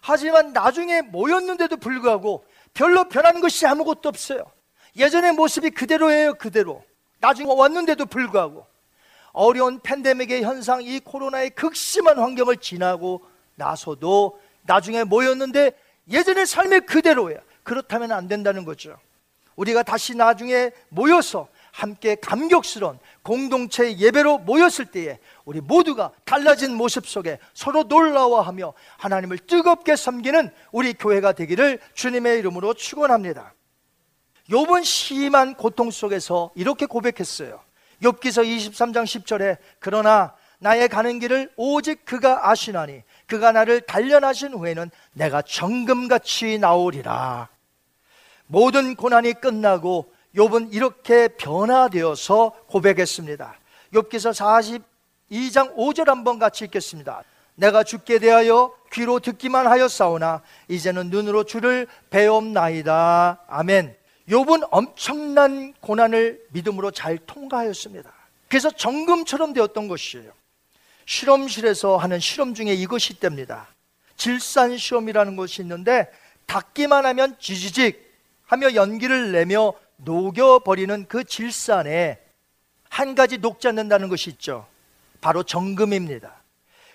하지만 0.00 0.52
나중에 0.52 1.02
모였는데도 1.02 1.76
불구하고 1.76 2.44
별로 2.74 3.08
변한 3.08 3.40
것이 3.40 3.66
아무것도 3.66 4.08
없어요. 4.08 4.42
예전의 4.96 5.32
모습이 5.34 5.70
그대로예요, 5.70 6.34
그대로. 6.34 6.82
나중에 7.20 7.52
왔는데도 7.52 8.06
불구하고 8.06 8.66
어려운 9.32 9.80
팬데믹의 9.80 10.42
현상, 10.42 10.82
이 10.82 10.98
코로나의 10.98 11.50
극심한 11.50 12.18
환경을 12.18 12.56
지나고 12.56 13.22
나서도 13.54 14.40
나중에 14.62 15.04
모였는데 15.04 15.72
예전의 16.10 16.46
삶이 16.46 16.80
그대로예요. 16.80 17.38
그렇다면 17.62 18.12
안 18.12 18.28
된다는 18.28 18.64
거죠. 18.64 18.96
우리가 19.56 19.82
다시 19.82 20.14
나중에 20.14 20.70
모여서 20.88 21.48
함께 21.72 22.14
감격스러운 22.16 22.98
공동체 23.22 23.96
예배로 23.96 24.38
모였을 24.38 24.86
때에 24.86 25.18
우리 25.44 25.60
모두가 25.60 26.12
달라진 26.24 26.74
모습 26.74 27.06
속에 27.06 27.38
서로 27.54 27.84
놀라워하며 27.84 28.74
하나님을 28.98 29.38
뜨겁게 29.38 29.96
섬기는 29.96 30.50
우리 30.70 30.92
교회가 30.92 31.32
되기를 31.32 31.80
주님의 31.94 32.38
이름으로 32.40 32.74
축원합니다. 32.74 33.54
욥은 34.50 34.84
심한 34.84 35.54
고통 35.54 35.90
속에서 35.90 36.50
이렇게 36.54 36.84
고백했어요. 36.86 37.60
욥기서 38.02 38.44
23장 38.44 39.04
10절에 39.04 39.56
그러나 39.78 40.34
나의 40.58 40.88
가는 40.88 41.18
길을 41.18 41.52
오직 41.56 42.04
그가 42.04 42.50
아시나니 42.50 43.02
그가 43.26 43.52
나를 43.52 43.80
단련하신 43.80 44.52
후에는 44.54 44.90
내가 45.12 45.42
정금같이 45.42 46.58
나오리라. 46.58 47.48
모든 48.52 48.96
고난이 48.96 49.40
끝나고 49.40 50.12
욥은 50.36 50.74
이렇게 50.74 51.28
변화되어서 51.28 52.52
고백했습니다. 52.66 53.58
욥기서 53.94 54.82
42장 55.30 55.74
5절 55.74 56.04
한번 56.04 56.38
같이 56.38 56.66
읽겠습니다. 56.66 57.24
내가 57.54 57.82
죽게 57.82 58.18
대하여 58.18 58.74
귀로 58.92 59.20
듣기만 59.20 59.66
하였사오나 59.66 60.42
이제는 60.68 61.08
눈으로 61.08 61.44
주를 61.44 61.86
배옵나이다. 62.10 63.44
아멘. 63.48 63.96
욥은 64.28 64.68
엄청난 64.70 65.72
고난을 65.80 66.44
믿음으로 66.50 66.90
잘 66.90 67.16
통과하였습니다. 67.16 68.12
그래서 68.48 68.70
정금처럼 68.70 69.54
되었던 69.54 69.88
것이에요. 69.88 70.30
실험실에서 71.06 71.96
하는 71.96 72.20
실험 72.20 72.52
중에 72.52 72.74
이것이 72.74 73.14
있답니다. 73.14 73.68
질산 74.18 74.76
시험이라는 74.76 75.36
것이 75.36 75.62
있는데 75.62 76.10
닿기만 76.44 77.06
하면 77.06 77.34
지지직 77.38 78.11
하며 78.52 78.74
연기를 78.74 79.32
내며 79.32 79.72
녹여버리는 79.96 81.06
그 81.08 81.24
질산에 81.24 82.20
한 82.90 83.14
가지 83.14 83.38
녹지 83.38 83.66
않는다는 83.66 84.10
것이 84.10 84.28
있죠. 84.28 84.66
바로 85.22 85.42
정금입니다. 85.42 86.34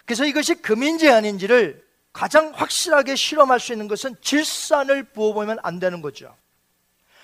그래서 0.06 0.24
이것이 0.24 0.54
금인지 0.54 1.10
아닌지를 1.10 1.84
가장 2.14 2.52
확실하게 2.54 3.16
실험할 3.16 3.60
수 3.60 3.72
있는 3.72 3.88
것은 3.88 4.18
질산을 4.22 5.06
부어보면 5.06 5.58
안 5.64 5.80
되는 5.80 6.04
거죠. 6.04 6.36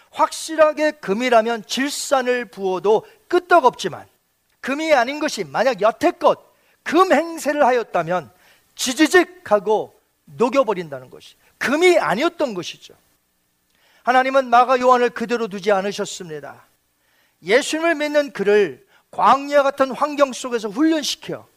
확실하게 0.10 0.94
금이라면 0.94 1.68
질산을 1.68 2.46
부어도 2.46 3.06
끄떡없지만 3.28 4.08
금이 4.62 4.96
아닌 4.96 5.20
것이 5.20 5.44
만약 5.44 5.80
여태껏 5.80 6.40
금 6.82 7.14
행세를 7.14 7.64
하였다면 7.64 8.32
지지직하고 8.74 9.94
녹여버린다는 10.26 11.12
것이 11.12 11.36
금이 11.60 12.00
아니었던 12.00 12.56
것이죠. 12.56 12.96
하나님은 14.04 14.50
마가 14.50 14.80
요한을 14.80 15.10
그대로 15.10 15.48
두지 15.48 15.72
않으셨습니다. 15.72 16.66
예수님을 17.42 17.96
믿는 17.96 18.32
그를 18.32 18.86
광야 19.12 19.64
같은 19.64 19.92
환경 19.92 20.34
속에서 20.34 20.70
훈련시켜 20.70 21.48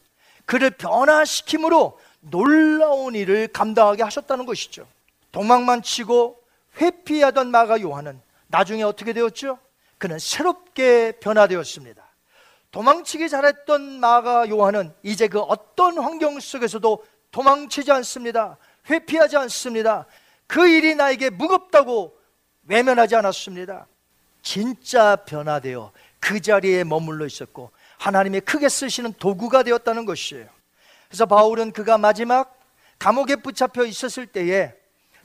그를 0.45 0.71
변화시킴으로 0.71 1.99
놀라운 2.21 3.15
일을 3.15 3.49
감당하게 3.49 4.03
하셨다는 4.03 4.45
것이죠. 4.45 4.87
도망만 5.31 5.81
치고 5.81 6.41
회피하던 6.79 7.51
마가 7.51 7.81
요한은 7.81 8.21
나중에 8.47 8.83
어떻게 8.83 9.13
되었죠? 9.13 9.59
그는 9.97 10.19
새롭게 10.19 11.13
변화되었습니다. 11.19 12.03
도망치기 12.71 13.29
잘했던 13.29 13.99
마가 13.99 14.49
요한은 14.49 14.93
이제 15.03 15.27
그 15.27 15.39
어떤 15.39 15.97
환경 15.97 16.39
속에서도 16.39 17.03
도망치지 17.31 17.91
않습니다. 17.91 18.57
회피하지 18.89 19.37
않습니다. 19.37 20.05
그 20.45 20.67
일이 20.67 20.95
나에게 20.95 21.29
무겁다고 21.29 22.16
외면하지 22.67 23.15
않았습니다. 23.15 23.87
진짜 24.41 25.15
변화되어 25.15 25.91
그 26.19 26.39
자리에 26.41 26.83
머물러 26.83 27.25
있었고 27.25 27.71
하나님의 27.97 28.41
크게 28.41 28.69
쓰시는 28.69 29.13
도구가 29.13 29.63
되었다는 29.63 30.05
것이에요. 30.05 30.47
그래서 31.07 31.25
바울은 31.25 31.71
그가 31.71 31.97
마지막 31.97 32.57
감옥에 32.99 33.37
붙잡혀 33.37 33.85
있었을 33.85 34.27
때에 34.27 34.73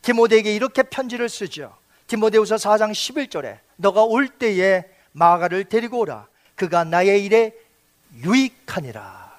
디모데에게 0.03 0.55
이렇게 0.55 0.83
편지를 0.83 1.29
쓰죠. 1.29 1.77
디모데후서 2.07 2.57
4장 2.57 2.93
11절에 2.93 3.59
너가 3.77 4.03
올 4.03 4.29
때에 4.29 4.85
마가를 5.13 5.65
데리고 5.65 6.01
오라. 6.01 6.27
그가 6.55 6.85
나의 6.85 7.25
일에 7.25 7.53
유익하니라. 8.15 9.33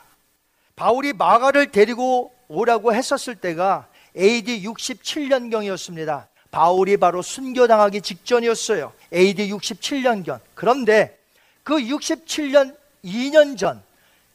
바울이 0.75 1.13
마가를 1.13 1.71
데리고 1.71 2.33
오라고 2.47 2.93
했었을 2.93 3.35
때가 3.35 3.87
AD 4.17 4.63
67년경이었습니다. 4.63 6.27
바울이 6.53 6.97
바로 6.97 7.23
순교당하기 7.23 8.01
직전이었어요. 8.01 8.93
AD 9.11 9.51
67년경. 9.51 10.39
그런데 10.53 11.17
그 11.63 11.77
67년 11.77 12.77
2년 13.03 13.57
전 13.57 13.81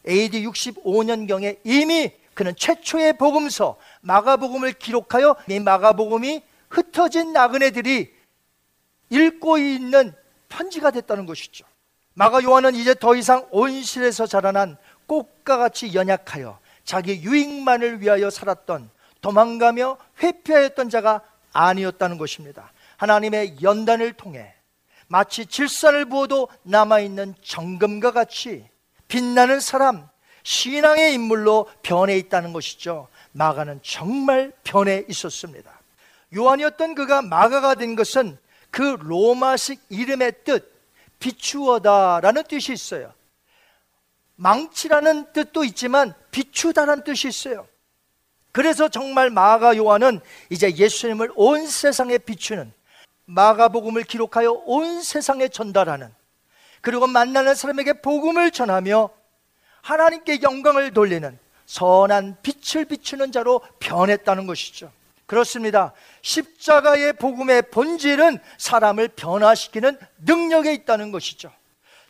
AD 0.07 0.45
65년경에 0.45 1.59
이미 1.63 2.11
그는 2.35 2.55
최초의 2.57 3.19
복음서 3.19 3.77
마가복음을 4.01 4.73
기록하여 4.73 5.37
이 5.49 5.61
마가복음이 5.61 6.43
흩어진 6.69 7.33
나그네들이 7.33 8.13
읽고 9.11 9.59
있는 9.59 10.13
편지가 10.49 10.91
됐다는 10.91 11.25
것이죠. 11.25 11.65
마가 12.15 12.43
요한은 12.43 12.75
이제 12.75 12.95
더 12.95 13.15
이상 13.15 13.47
온실에서 13.53 14.27
자라난 14.27 14.77
꽃과 15.07 15.57
같이 15.57 15.95
연약하여 15.95 16.59
자기 16.85 17.23
유익만을 17.23 18.01
위하여 18.01 18.29
살았던 18.29 18.91
도망가며 19.21 19.99
회피하였던 20.21 20.91
자가 20.91 21.23
아니었다는 21.53 22.19
것입니다. 22.19 22.73
하나님의 22.97 23.57
연단을 23.63 24.13
통해 24.13 24.55
마치 25.07 25.47
질산을 25.47 26.07
부어도 26.07 26.49
남아있는 26.63 27.35
정금과 27.43 28.13
같이 28.13 28.69
빛나는 29.09 29.61
사람, 29.61 30.07
신앙의 30.43 31.15
인물로 31.15 31.69
변해 31.83 32.17
있다는 32.17 32.53
것이죠. 32.53 33.09
마가는 33.33 33.81
정말 33.83 34.53
변해 34.65 35.05
있었습니다. 35.09 35.79
요한이었던 36.37 36.95
그가 36.95 37.23
마가가 37.23 37.75
된 37.75 37.97
것은 37.97 38.39
그 38.71 38.83
로마식 39.01 39.81
이름의 39.89 40.45
뜻, 40.45 40.73
비추어다라는 41.19 42.45
뜻이 42.45 42.73
있어요. 42.73 43.13
망치라는 44.37 45.33
뜻도 45.33 45.65
있지만 45.65 46.15
비추다라는 46.31 47.05
뜻이 47.05 47.29
있어요. 47.29 47.67
그래서 48.53 48.89
정말 48.89 49.31
마가 49.31 49.77
요한은 49.77 50.21
이제 50.51 50.75
예수님을 50.75 51.31
온 51.37 51.67
세상에 51.67 52.19
비추는 52.19 52.73
마가 53.27 53.69
복음을 53.69 54.03
기록하여 54.05 54.53
온 54.67 55.03
세상에 55.03 55.49
전달하는 55.49 56.13
그리고 56.81 57.07
만나는 57.07 57.55
사람에게 57.55 58.01
복음을 58.01 58.51
전하며 58.51 59.11
하나님께 59.83 60.43
영광을 60.43 60.93
돌리는 60.93 61.39
선한 61.67 62.39
빛을 62.43 62.87
비추는 62.87 63.33
자로 63.33 63.61
변했다는 63.79 64.47
것이죠. 64.47 64.91
그렇습니다. 65.27 65.93
십자가의 66.23 67.13
복음의 67.15 67.71
본질은 67.71 68.39
사람을 68.57 69.09
변화시키는 69.09 69.99
능력에 70.25 70.73
있다는 70.73 71.13
것이죠. 71.13 71.53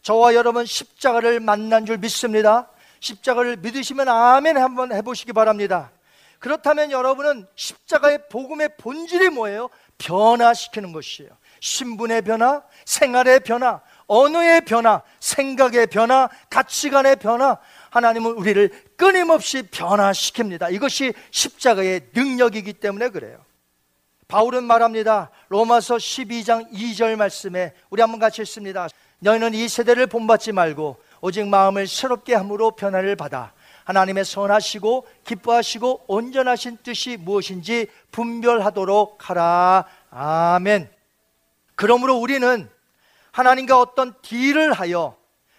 저와 0.02 0.34
여러분 0.34 0.64
십자가를 0.64 1.40
만난 1.40 1.84
줄 1.84 1.98
믿습니다. 1.98 2.70
십자가를 3.00 3.56
믿으시면 3.56 4.08
아멘 4.08 4.56
한번 4.56 4.92
해보시기 4.92 5.32
바랍니다. 5.32 5.90
그렇다면 6.38 6.90
여러분은 6.90 7.46
십자가의 7.54 8.28
복음의 8.28 8.76
본질이 8.78 9.30
뭐예요? 9.30 9.70
변화시키는 9.98 10.92
것이에요. 10.92 11.30
신분의 11.60 12.22
변화, 12.22 12.62
생활의 12.84 13.40
변화, 13.40 13.80
언어의 14.06 14.62
변화, 14.62 15.02
생각의 15.20 15.88
변화, 15.88 16.28
가치관의 16.50 17.16
변화, 17.16 17.58
하나님은 17.90 18.32
우리를 18.32 18.70
끊임없이 18.96 19.62
변화시킵니다. 19.62 20.72
이것이 20.72 21.12
십자가의 21.30 22.08
능력이기 22.14 22.74
때문에 22.74 23.08
그래요. 23.08 23.44
바울은 24.28 24.64
말합니다. 24.64 25.30
로마서 25.48 25.96
12장 25.96 26.70
2절 26.70 27.16
말씀에 27.16 27.72
우리 27.90 28.02
한번 28.02 28.20
같이 28.20 28.42
읽습니다. 28.42 28.86
너희는 29.20 29.54
이 29.54 29.68
세대를 29.68 30.06
본받지 30.06 30.52
말고 30.52 30.96
오직 31.20 31.46
마음을 31.48 31.86
새롭게 31.86 32.34
함으로 32.34 32.72
변화를 32.72 33.16
받아 33.16 33.52
하나님의 33.88 34.26
선하시고 34.26 35.06
기뻐하시고 35.24 36.04
온전하신 36.08 36.76
뜻이 36.82 37.16
무엇인지 37.16 37.86
분별하도록 38.10 39.30
하라. 39.30 39.86
아멘. 40.10 40.92
그러므로 41.74 42.16
우리는 42.18 42.68
하나님과 43.32 43.80
어떤 43.80 44.14
딜을 44.20 44.74
하여 44.74 45.16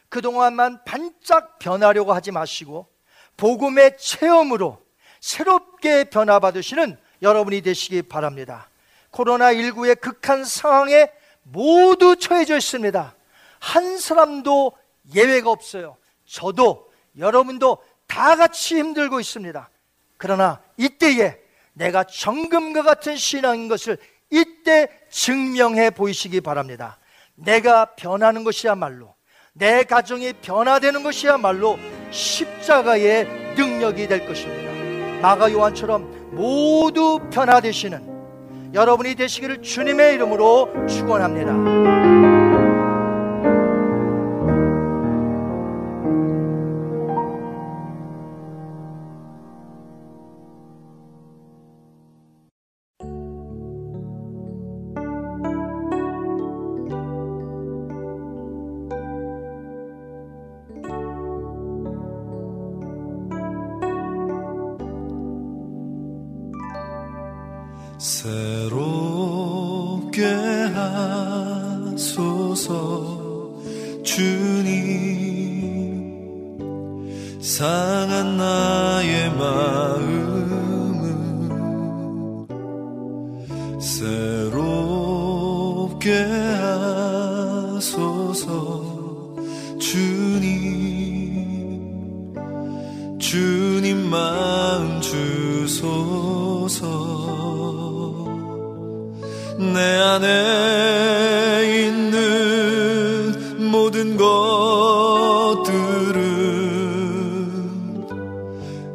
그동안만 0.09 0.83
반짝 0.85 1.57
변하려고 1.57 2.13
하지 2.13 2.31
마시고 2.31 2.87
복음의 3.35 3.97
체험으로 3.97 4.79
새롭게 5.19 6.03
변화받으시는 6.03 6.99
여러분이 7.23 7.61
되시기 7.61 8.03
바랍니다. 8.03 8.69
코로나19의 9.11 9.99
극한 9.99 10.45
상황에 10.45 11.11
모두 11.41 12.15
처해져 12.15 12.57
있습니다. 12.57 13.15
한 13.59 13.97
사람도 13.97 14.73
예외가 15.15 15.49
없어요. 15.49 15.97
저도 16.27 16.89
여러분도 17.17 17.79
다 18.09 18.35
같이 18.35 18.77
힘들고 18.77 19.21
있습니다. 19.21 19.69
그러나 20.17 20.59
이때에 20.75 21.37
내가 21.73 22.03
정금과 22.03 22.83
같은 22.83 23.15
신앙인 23.15 23.69
것을 23.69 23.97
이때 24.29 24.89
증명해 25.09 25.91
보이시기 25.91 26.41
바랍니다. 26.41 26.99
내가 27.35 27.85
변하는 27.95 28.43
것이야말로 28.43 29.15
내 29.53 29.83
가정이 29.83 30.33
변화되는 30.41 31.03
것이야말로 31.03 31.79
십자가의 32.11 33.55
능력이 33.55 34.07
될 34.07 34.27
것입니다. 34.27 35.21
마가 35.21 35.51
요한처럼 35.51 36.35
모두 36.35 37.19
변화되시는 37.31 38.73
여러분이 38.73 39.15
되시기를 39.15 39.61
주님의 39.61 40.15
이름으로 40.15 40.87
축원합니다. 40.87 42.08
주소서. 95.09 96.85
내 99.57 99.79
안에 99.97 100.27
있는 101.87 103.71
모든 103.71 104.15
것들은 104.17 104.29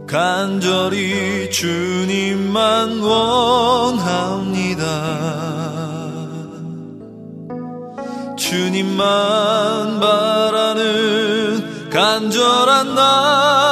간절히 0.07 1.51
주님만 1.51 3.01
원합니다. 3.01 4.85
주님만 8.37 9.99
바라는 9.99 11.91
간절한 11.91 12.95
나 12.95 13.64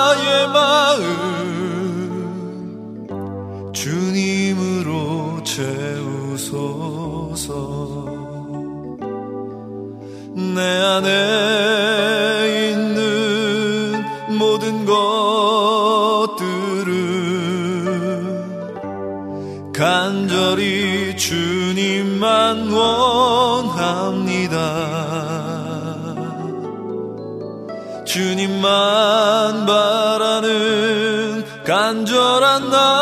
주만 28.63 29.67
바라는 29.67 31.45
간절한 31.65 32.71
나 32.71 33.02